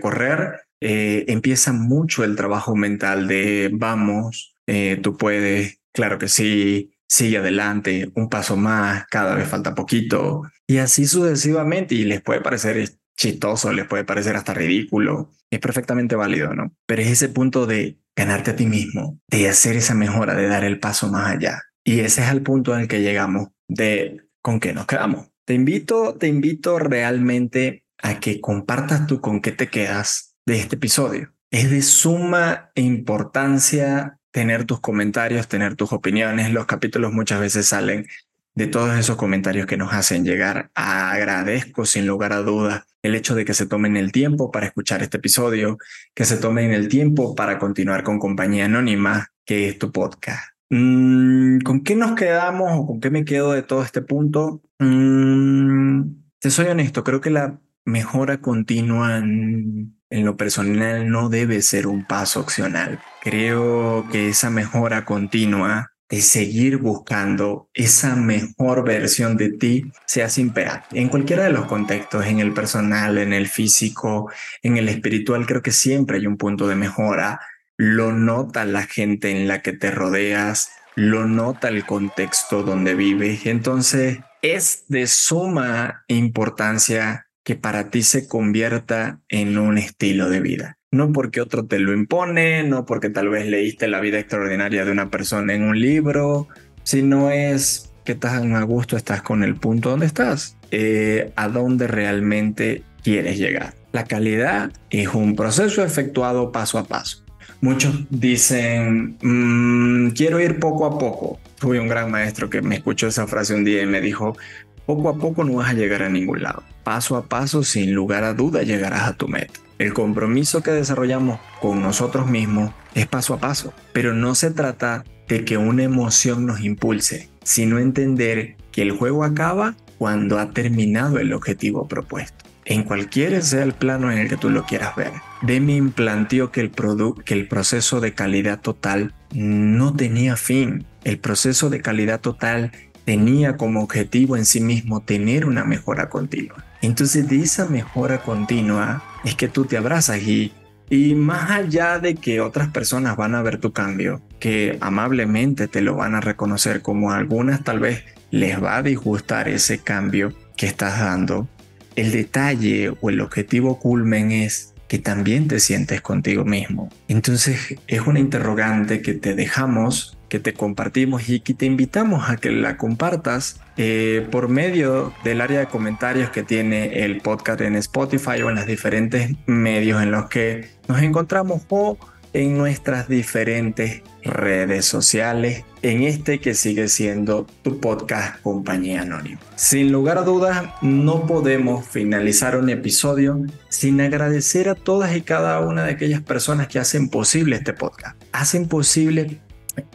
correr, 0.00 0.62
eh, 0.80 1.24
empieza 1.28 1.72
mucho 1.72 2.24
el 2.24 2.34
trabajo 2.34 2.74
mental 2.74 3.28
de 3.28 3.70
vamos, 3.72 4.56
eh, 4.66 4.98
tú 5.02 5.16
puedes, 5.16 5.80
claro 5.92 6.18
que 6.18 6.28
sí, 6.28 6.94
sigue 7.06 7.38
adelante, 7.38 8.10
un 8.14 8.28
paso 8.28 8.56
más, 8.56 9.04
cada 9.10 9.34
vez 9.34 9.46
falta 9.46 9.74
poquito, 9.74 10.42
y 10.66 10.78
así 10.78 11.06
sucesivamente, 11.06 11.94
y 11.94 12.04
les 12.04 12.22
puede 12.22 12.40
parecer 12.40 12.88
chistoso, 13.16 13.72
les 13.72 13.86
puede 13.86 14.04
parecer 14.04 14.34
hasta 14.34 14.54
ridículo, 14.54 15.30
es 15.50 15.60
perfectamente 15.60 16.16
válido, 16.16 16.54
¿no? 16.54 16.72
Pero 16.86 17.02
es 17.02 17.08
ese 17.08 17.28
punto 17.28 17.66
de 17.66 17.98
ganarte 18.16 18.52
a 18.52 18.56
ti 18.56 18.66
mismo, 18.66 19.20
de 19.28 19.48
hacer 19.48 19.76
esa 19.76 19.94
mejora, 19.94 20.34
de 20.34 20.48
dar 20.48 20.64
el 20.64 20.80
paso 20.80 21.08
más 21.08 21.30
allá. 21.30 21.62
Y 21.84 22.00
ese 22.00 22.22
es 22.22 22.30
el 22.30 22.42
punto 22.42 22.74
en 22.74 22.82
el 22.82 22.88
que 22.88 23.02
llegamos 23.02 23.48
de 23.68 24.22
con 24.40 24.60
qué 24.60 24.72
nos 24.72 24.86
quedamos. 24.86 25.28
Te 25.44 25.54
invito, 25.54 26.14
te 26.14 26.28
invito 26.28 26.78
realmente 26.78 27.84
a 27.98 28.20
que 28.20 28.40
compartas 28.40 29.06
tú 29.06 29.20
con 29.20 29.40
qué 29.40 29.52
te 29.52 29.68
quedas 29.68 30.34
de 30.46 30.58
este 30.58 30.76
episodio. 30.76 31.32
Es 31.50 31.70
de 31.70 31.82
suma 31.82 32.70
importancia 32.74 34.18
tener 34.30 34.64
tus 34.64 34.80
comentarios, 34.80 35.48
tener 35.48 35.76
tus 35.76 35.92
opiniones. 35.92 36.52
Los 36.52 36.66
capítulos 36.66 37.12
muchas 37.12 37.40
veces 37.40 37.66
salen 37.66 38.06
de 38.54 38.66
todos 38.66 38.98
esos 38.98 39.16
comentarios 39.16 39.66
que 39.66 39.76
nos 39.76 39.92
hacen 39.92 40.24
llegar. 40.24 40.70
Agradezco 40.74 41.86
sin 41.86 42.06
lugar 42.06 42.32
a 42.32 42.42
dudas 42.42 42.84
el 43.02 43.14
hecho 43.14 43.34
de 43.34 43.44
que 43.44 43.54
se 43.54 43.66
tomen 43.66 43.96
el 43.96 44.12
tiempo 44.12 44.50
para 44.50 44.66
escuchar 44.66 45.02
este 45.02 45.16
episodio, 45.16 45.78
que 46.14 46.24
se 46.24 46.36
tomen 46.36 46.72
el 46.72 46.88
tiempo 46.88 47.34
para 47.34 47.58
continuar 47.58 48.02
con 48.04 48.18
Compañía 48.18 48.66
Anónima, 48.66 49.32
que 49.44 49.68
es 49.68 49.78
tu 49.78 49.90
podcast. 49.90 50.51
Mm, 50.74 51.60
¿Con 51.60 51.82
qué 51.82 51.94
nos 51.94 52.14
quedamos 52.14 52.70
o 52.72 52.86
con 52.86 53.00
qué 53.00 53.10
me 53.10 53.26
quedo 53.26 53.52
de 53.52 53.62
todo 53.62 53.82
este 53.82 54.00
punto? 54.00 54.62
Mm, 54.78 56.14
te 56.38 56.50
soy 56.50 56.68
honesto, 56.68 57.04
creo 57.04 57.20
que 57.20 57.28
la 57.28 57.60
mejora 57.84 58.40
continua 58.40 59.18
en 59.18 59.94
lo 60.10 60.36
personal 60.38 61.10
no 61.10 61.28
debe 61.28 61.60
ser 61.60 61.86
un 61.86 62.06
paso 62.06 62.40
opcional. 62.40 63.00
Creo 63.20 64.08
que 64.10 64.30
esa 64.30 64.48
mejora 64.48 65.04
continua 65.04 65.92
de 66.12 66.20
seguir 66.20 66.76
buscando 66.76 67.70
esa 67.72 68.16
mejor 68.16 68.84
versión 68.84 69.38
de 69.38 69.50
ti 69.50 69.90
se 70.06 70.22
hace 70.22 70.42
imperante. 70.42 71.00
En 71.00 71.08
cualquiera 71.08 71.44
de 71.44 71.52
los 71.52 71.64
contextos, 71.64 72.26
en 72.26 72.38
el 72.40 72.52
personal, 72.52 73.16
en 73.16 73.32
el 73.32 73.48
físico, 73.48 74.30
en 74.62 74.76
el 74.76 74.90
espiritual, 74.90 75.46
creo 75.46 75.62
que 75.62 75.70
siempre 75.70 76.18
hay 76.18 76.26
un 76.26 76.36
punto 76.36 76.68
de 76.68 76.76
mejora. 76.76 77.40
Lo 77.84 78.12
nota 78.12 78.64
la 78.64 78.84
gente 78.84 79.32
en 79.32 79.48
la 79.48 79.60
que 79.60 79.72
te 79.72 79.90
rodeas, 79.90 80.70
lo 80.94 81.26
nota 81.26 81.66
el 81.66 81.84
contexto 81.84 82.62
donde 82.62 82.94
vives. 82.94 83.46
Entonces, 83.46 84.20
es 84.40 84.84
de 84.86 85.08
suma 85.08 86.04
importancia 86.06 87.26
que 87.42 87.56
para 87.56 87.90
ti 87.90 88.04
se 88.04 88.28
convierta 88.28 89.20
en 89.28 89.58
un 89.58 89.78
estilo 89.78 90.30
de 90.30 90.38
vida 90.38 90.78
no 90.92 91.10
porque 91.10 91.40
otro 91.40 91.64
te 91.64 91.78
lo 91.78 91.92
impone, 91.94 92.62
no 92.62 92.84
porque 92.84 93.08
tal 93.08 93.30
vez 93.30 93.46
leíste 93.46 93.88
la 93.88 93.98
vida 94.00 94.18
extraordinaria 94.18 94.84
de 94.84 94.92
una 94.92 95.10
persona 95.10 95.54
en 95.54 95.64
un 95.64 95.80
libro, 95.80 96.48
sino 96.84 97.30
es 97.30 97.90
que 98.04 98.14
tan 98.14 98.54
a 98.54 98.62
gusto 98.62 98.96
estás 98.96 99.22
con 99.22 99.42
el 99.42 99.56
punto 99.56 99.90
donde 99.90 100.06
estás, 100.06 100.58
eh, 100.70 101.32
a 101.34 101.48
dónde 101.48 101.86
realmente 101.86 102.84
quieres 103.02 103.38
llegar. 103.38 103.74
La 103.92 104.04
calidad 104.04 104.70
es 104.90 105.08
un 105.08 105.34
proceso 105.34 105.82
efectuado 105.82 106.52
paso 106.52 106.78
a 106.78 106.84
paso. 106.84 107.24
Muchos 107.62 107.94
dicen, 108.10 109.16
mm, 109.22 110.10
quiero 110.10 110.40
ir 110.40 110.58
poco 110.58 110.84
a 110.84 110.98
poco. 110.98 111.38
Tuve 111.60 111.78
un 111.78 111.86
gran 111.86 112.10
maestro 112.10 112.50
que 112.50 112.60
me 112.60 112.74
escuchó 112.74 113.06
esa 113.06 113.28
frase 113.28 113.54
un 113.54 113.62
día 113.62 113.82
y 113.82 113.86
me 113.86 114.00
dijo, 114.00 114.36
poco 114.84 115.08
a 115.08 115.16
poco 115.16 115.44
no 115.44 115.54
vas 115.54 115.70
a 115.70 115.74
llegar 115.74 116.02
a 116.02 116.08
ningún 116.08 116.42
lado. 116.42 116.64
Paso 116.82 117.16
a 117.16 117.28
paso, 117.28 117.62
sin 117.62 117.94
lugar 117.94 118.24
a 118.24 118.34
duda, 118.34 118.64
llegarás 118.64 119.02
a 119.02 119.16
tu 119.16 119.28
meta. 119.28 119.60
El 119.78 119.94
compromiso 119.94 120.60
que 120.64 120.72
desarrollamos 120.72 121.38
con 121.60 121.80
nosotros 121.80 122.28
mismos 122.28 122.72
es 122.94 123.06
paso 123.06 123.34
a 123.34 123.38
paso, 123.38 123.72
pero 123.92 124.12
no 124.12 124.34
se 124.34 124.50
trata 124.50 125.04
de 125.28 125.44
que 125.44 125.56
una 125.56 125.84
emoción 125.84 126.46
nos 126.46 126.62
impulse, 126.62 127.28
sino 127.44 127.78
entender 127.78 128.56
que 128.72 128.82
el 128.82 128.90
juego 128.90 129.22
acaba 129.22 129.76
cuando 129.98 130.40
ha 130.40 130.50
terminado 130.50 131.20
el 131.20 131.32
objetivo 131.32 131.86
propuesto. 131.86 132.44
En 132.64 132.82
cualquiera 132.82 133.40
sea 133.40 133.62
el 133.62 133.72
plano 133.72 134.10
en 134.10 134.18
el 134.18 134.28
que 134.28 134.36
tú 134.36 134.50
lo 134.50 134.64
quieras 134.64 134.96
ver. 134.96 135.12
Deming 135.42 135.90
planteó 135.90 136.52
que 136.52 136.60
el, 136.60 137.48
proceso 137.48 138.00
de 138.00 138.14
calidad 138.14 138.60
total 138.60 139.12
no 139.32 139.94
tenía 139.94 140.36
fin. 140.36 140.86
El 141.02 141.18
proceso 141.18 141.68
de 141.68 141.80
calidad 141.80 142.20
total 142.20 142.70
tenía 143.04 143.56
como 143.56 143.82
objetivo 143.82 144.36
en 144.36 144.46
sí 144.46 144.60
mismo 144.60 145.02
tener 145.02 145.44
una 145.44 145.64
mejora 145.64 146.08
continua. 146.08 146.64
Entonces 146.80 147.28
de 147.28 147.40
esa 147.40 147.66
mejora 147.66 148.22
continua 148.22 149.02
es 149.24 149.34
que 149.34 149.48
tú 149.48 149.64
te 149.64 149.76
abrazas 149.76 150.22
y, 150.22 150.52
y 150.88 151.16
más 151.16 151.50
allá 151.50 151.98
de 151.98 152.14
que 152.14 152.40
otras 152.40 152.68
personas 152.68 153.16
van 153.16 153.34
a 153.34 153.42
ver 153.42 153.58
tu 153.58 153.72
cambio, 153.72 154.22
que 154.38 154.78
amablemente 154.80 155.66
te 155.66 155.80
lo 155.80 155.96
van 155.96 156.14
a 156.14 156.20
reconocer 156.20 156.82
como 156.82 157.10
algunas 157.10 157.64
tal 157.64 157.80
vez 157.80 158.04
les 158.30 158.62
va 158.62 158.76
a 158.76 158.82
disgustar 158.82 159.48
ese 159.48 159.78
cambio 159.78 160.32
que 160.56 160.66
estás 160.66 161.00
dando, 161.00 161.48
el 161.96 162.12
detalle 162.12 162.94
o 163.00 163.10
el 163.10 163.20
objetivo 163.20 163.78
culmen 163.78 164.32
es 164.32 164.71
que 164.92 164.98
también 164.98 165.48
te 165.48 165.58
sientes 165.58 166.02
contigo 166.02 166.44
mismo. 166.44 166.90
Entonces 167.08 167.76
es 167.86 168.00
una 168.02 168.18
interrogante 168.18 169.00
que 169.00 169.14
te 169.14 169.34
dejamos 169.34 170.18
que 170.28 170.38
te 170.38 170.52
compartimos 170.52 171.30
y 171.30 171.40
que 171.40 171.54
te 171.54 171.64
invitamos 171.64 172.28
a 172.28 172.36
que 172.36 172.50
la 172.50 172.76
compartas 172.76 173.58
eh, 173.78 174.28
por 174.30 174.50
medio 174.50 175.14
del 175.24 175.40
área 175.40 175.60
de 175.60 175.66
comentarios 175.66 176.28
que 176.28 176.42
tiene 176.42 177.04
el 177.04 177.22
podcast 177.22 177.62
en 177.62 177.74
Spotify 177.76 178.42
o 178.42 178.50
en 178.50 178.56
los 178.56 178.66
diferentes 178.66 179.30
medios 179.46 180.02
en 180.02 180.10
los 180.10 180.28
que 180.28 180.68
nos 180.88 181.00
encontramos 181.00 181.62
o 181.70 181.96
en 182.32 182.56
nuestras 182.56 183.08
diferentes 183.08 184.02
redes 184.22 184.84
sociales, 184.84 185.64
en 185.82 186.02
este 186.02 186.40
que 186.40 186.54
sigue 186.54 186.88
siendo 186.88 187.46
tu 187.62 187.80
podcast 187.80 188.40
Compañía 188.42 189.02
Anónima. 189.02 189.40
Sin 189.56 189.92
lugar 189.92 190.18
a 190.18 190.22
dudas, 190.22 190.64
no 190.80 191.26
podemos 191.26 191.86
finalizar 191.86 192.56
un 192.56 192.70
episodio 192.70 193.40
sin 193.68 194.00
agradecer 194.00 194.68
a 194.68 194.74
todas 194.74 195.16
y 195.16 195.22
cada 195.22 195.60
una 195.60 195.84
de 195.84 195.92
aquellas 195.92 196.22
personas 196.22 196.68
que 196.68 196.78
hacen 196.78 197.08
posible 197.08 197.56
este 197.56 197.72
podcast. 197.72 198.16
Hacen 198.32 198.68
posible 198.68 199.40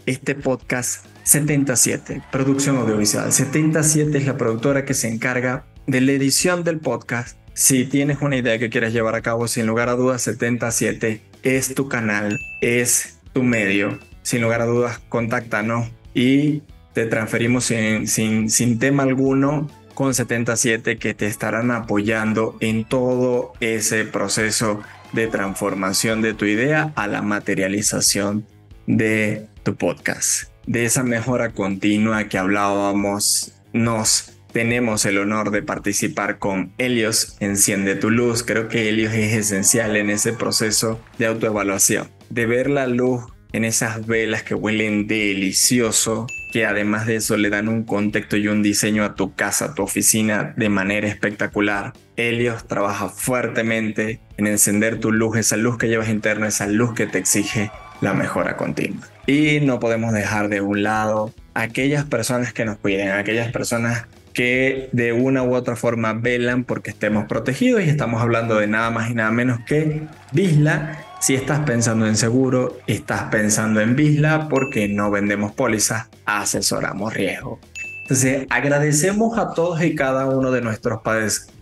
este 0.06 0.36
podcast 0.36 1.06
77, 1.24 2.22
producción 2.32 2.78
audiovisual. 2.78 3.32
77 3.32 4.18
es 4.18 4.26
la 4.26 4.38
productora 4.38 4.86
que 4.86 4.94
se 4.94 5.08
encarga 5.08 5.66
de 5.86 6.02
la 6.02 6.12
edición 6.12 6.64
del 6.64 6.80
podcast. 6.80 7.38
Si 7.54 7.86
tienes 7.86 8.22
una 8.22 8.38
idea 8.38 8.60
que 8.60 8.70
quieres 8.70 8.94
llevar 8.94 9.16
a 9.16 9.22
cabo, 9.22 9.48
sin 9.48 9.66
lugar 9.66 9.90
a 9.90 9.96
dudas, 9.96 10.22
77 10.22 11.22
es 11.56 11.74
tu 11.74 11.88
canal, 11.88 12.40
es 12.62 13.20
tu 13.34 13.44
medio. 13.44 14.00
Sin 14.22 14.42
lugar 14.42 14.62
a 14.62 14.66
dudas, 14.66 15.00
contáctanos 15.08 15.90
y 16.14 16.64
te 16.94 17.06
transferimos 17.06 17.66
sin, 17.66 18.08
sin, 18.08 18.50
sin 18.50 18.80
tema 18.80 19.04
alguno 19.04 19.70
con 19.94 20.14
77 20.14 20.98
que 20.98 21.14
te 21.14 21.28
estarán 21.28 21.72
apoyando 21.72 22.58
en 22.60 22.86
todo 22.86 23.54
ese 23.62 24.04
proceso 24.04 24.82
de 25.14 25.28
transformación 25.28 26.22
de 26.22 26.34
tu 26.34 26.46
idea 26.46 26.92
a 26.96 27.08
la 27.08 27.22
materialización 27.22 28.46
de 28.86 29.48
tu 29.64 29.76
podcast. 29.76 30.50
De 30.66 30.86
esa 30.86 31.04
mejora 31.04 31.54
continua 31.54 32.28
que 32.28 32.38
hablábamos, 32.38 33.54
nos 33.72 34.37
tenemos 34.58 35.06
el 35.06 35.20
honor 35.20 35.52
de 35.52 35.62
participar 35.62 36.40
con 36.40 36.74
Helios 36.80 37.38
Enciende 37.40 37.94
tu 37.94 38.10
Luz. 38.10 38.42
Creo 38.42 38.70
que 38.70 38.90
Helios 38.90 39.14
es 39.14 39.34
esencial 39.34 39.96
en 39.96 40.10
ese 40.10 40.34
proceso 40.34 41.00
de 41.20 41.28
autoevaluación, 41.28 42.10
de 42.32 42.48
ver 42.48 42.68
la 42.68 42.88
luz 42.88 43.24
en 43.54 43.66
esas 43.66 44.08
velas 44.08 44.42
que 44.42 44.56
huelen 44.56 45.06
delicioso, 45.06 46.26
que 46.52 46.66
además 46.66 47.06
de 47.06 47.18
eso 47.18 47.38
le 47.38 47.52
dan 47.52 47.68
un 47.68 47.84
contexto 47.84 48.36
y 48.36 48.48
un 48.48 48.64
diseño 48.64 49.04
a 49.04 49.14
tu 49.14 49.36
casa, 49.36 49.66
a 49.66 49.74
tu 49.76 49.84
oficina 49.84 50.56
de 50.58 50.70
manera 50.70 51.08
espectacular. 51.08 51.94
Helios 52.16 52.66
trabaja 52.66 53.10
fuertemente 53.10 54.22
en 54.38 54.48
encender 54.48 55.00
tu 55.00 55.12
luz, 55.12 55.38
esa 55.38 55.56
luz 55.56 55.78
que 55.78 55.88
llevas 55.88 56.10
interna, 56.10 56.48
esa 56.48 56.66
luz 56.66 56.96
que 56.96 57.06
te 57.06 57.20
exige 57.20 57.70
la 58.02 58.16
mejora 58.16 58.58
continua. 58.58 59.08
Y 59.28 59.60
no 59.60 59.80
podemos 59.80 60.14
dejar 60.14 60.50
de 60.50 60.62
un 60.62 60.82
lado 60.82 61.32
aquellas 61.54 62.06
personas 62.06 62.54
que 62.54 62.66
nos 62.66 62.78
cuiden, 62.78 63.12
aquellas 63.12 63.52
personas 63.52 64.08
que 64.38 64.90
de 64.92 65.14
una 65.14 65.42
u 65.42 65.56
otra 65.56 65.76
forma 65.76 66.14
velan 66.14 66.64
porque 66.64 66.92
estemos 66.92 67.26
protegidos 67.26 67.82
y 67.82 67.90
estamos 67.90 68.22
hablando 68.22 68.58
de 68.58 68.68
nada 68.68 68.92
más 68.92 69.10
y 69.10 69.16
nada 69.16 69.32
menos 69.32 69.62
que 69.66 70.04
Visla. 70.32 71.00
Si 71.20 71.34
estás 71.34 71.62
pensando 71.62 72.06
en 72.06 72.16
seguro, 72.16 72.78
estás 72.86 73.24
pensando 73.32 73.82
en 73.82 73.96
Visla 73.96 74.48
porque 74.48 74.88
no 74.88 75.10
vendemos 75.10 75.54
pólizas, 75.54 76.10
asesoramos 76.28 77.16
riesgo. 77.16 77.60
Entonces, 78.04 78.46
agradecemos 78.52 79.40
a 79.40 79.56
todos 79.56 79.82
y 79.82 79.96
cada 79.96 80.28
uno 80.28 80.52
de 80.52 80.62
nuestros 80.62 81.00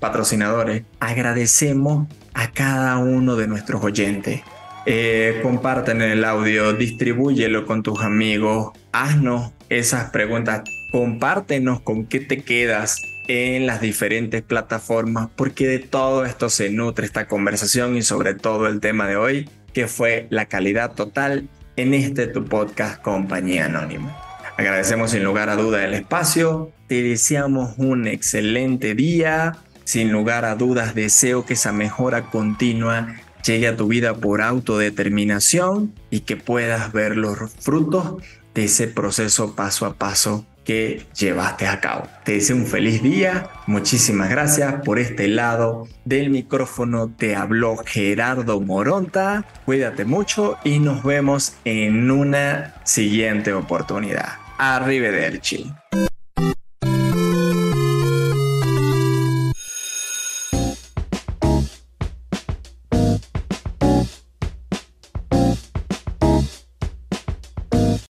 patrocinadores, 0.02 0.84
agradecemos 1.00 2.10
a 2.34 2.52
cada 2.52 2.98
uno 2.98 3.38
de 3.38 3.48
nuestros 3.48 3.82
oyentes. 3.86 4.42
Eh, 4.86 5.40
comparten 5.42 6.02
el 6.02 6.26
audio, 6.26 6.74
distribúyelo 6.74 7.66
con 7.66 7.84
tus 7.84 8.02
amigos, 8.02 8.74
haznos 8.92 9.54
esas 9.70 10.12
preguntas 10.12 10.64
compártenos 10.91 11.82
con 11.82 12.06
qué 12.06 12.19
te 12.19 12.43
quedas 12.43 13.02
en 13.28 13.65
las 13.65 13.82
diferentes 13.82 14.41
plataformas, 14.41 15.30
porque 15.36 15.67
de 15.67 15.80
todo 15.80 16.26
esto 16.26 16.50
se 16.50 16.69
nutre 16.69 17.06
esta 17.06 17.28
conversación 17.28 17.98
y 17.98 18.02
sobre 18.02 18.34
todo 18.34 18.67
el 18.67 18.80
tema 18.80 19.08
de 19.08 19.17
hoy, 19.17 19.50
que 19.74 19.88
fue 19.88 20.28
la 20.30 20.45
calidad 20.45 20.93
total 20.93 21.50
en 21.76 21.93
este 21.93 22.28
tu 22.28 22.45
podcast 22.45 23.02
Compañía 23.02 23.65
Anónima. 23.65 24.15
Agradecemos 24.58 25.12
sin 25.12 25.24
lugar 25.24 25.50
a 25.50 25.56
duda 25.56 25.84
el 25.84 25.93
espacio, 25.93 26.71
te 26.88 27.04
deseamos 27.04 27.74
un 27.78 28.08
excelente 28.08 28.95
día, 28.95 29.58
sin 29.84 30.12
lugar 30.12 30.45
a 30.45 30.56
dudas 30.56 30.95
deseo 30.95 31.45
que 31.45 31.54
esa 31.54 31.74
mejora 31.74 32.30
continua 32.30 33.15
llegue 33.45 33.67
a 33.67 33.78
tu 33.78 33.88
vida 33.88 34.15
por 34.15 34.41
autodeterminación 34.41 35.93
y 36.10 36.21
que 36.21 36.36
puedas 36.36 36.91
ver 36.93 37.15
los 37.15 37.52
frutos 37.60 38.24
de 38.54 38.65
ese 38.65 38.88
proceso 38.88 39.56
paso 39.56 39.86
a 39.86 39.95
paso 39.95 40.45
que 40.65 41.06
llevaste 41.17 41.67
a 41.67 41.80
cabo. 41.80 42.08
Te 42.23 42.34
deseo 42.34 42.58
un 42.58 42.65
feliz 42.65 43.01
día, 43.01 43.49
muchísimas 43.67 44.30
gracias 44.30 44.82
por 44.84 44.99
este 44.99 45.28
lado 45.28 45.88
del 46.04 46.30
micrófono. 46.30 47.13
Te 47.15 47.36
habló 47.36 47.78
Gerardo 47.78 48.60
Moronta, 48.60 49.45
cuídate 49.65 50.04
mucho 50.04 50.58
y 50.63 50.80
nos 50.80 51.04
vemos 51.04 51.56
en 51.63 52.12
una 52.12 52.73
siguiente 52.84 53.54
oportunidad. 53.54 54.34
Arrivederci. 54.58 55.71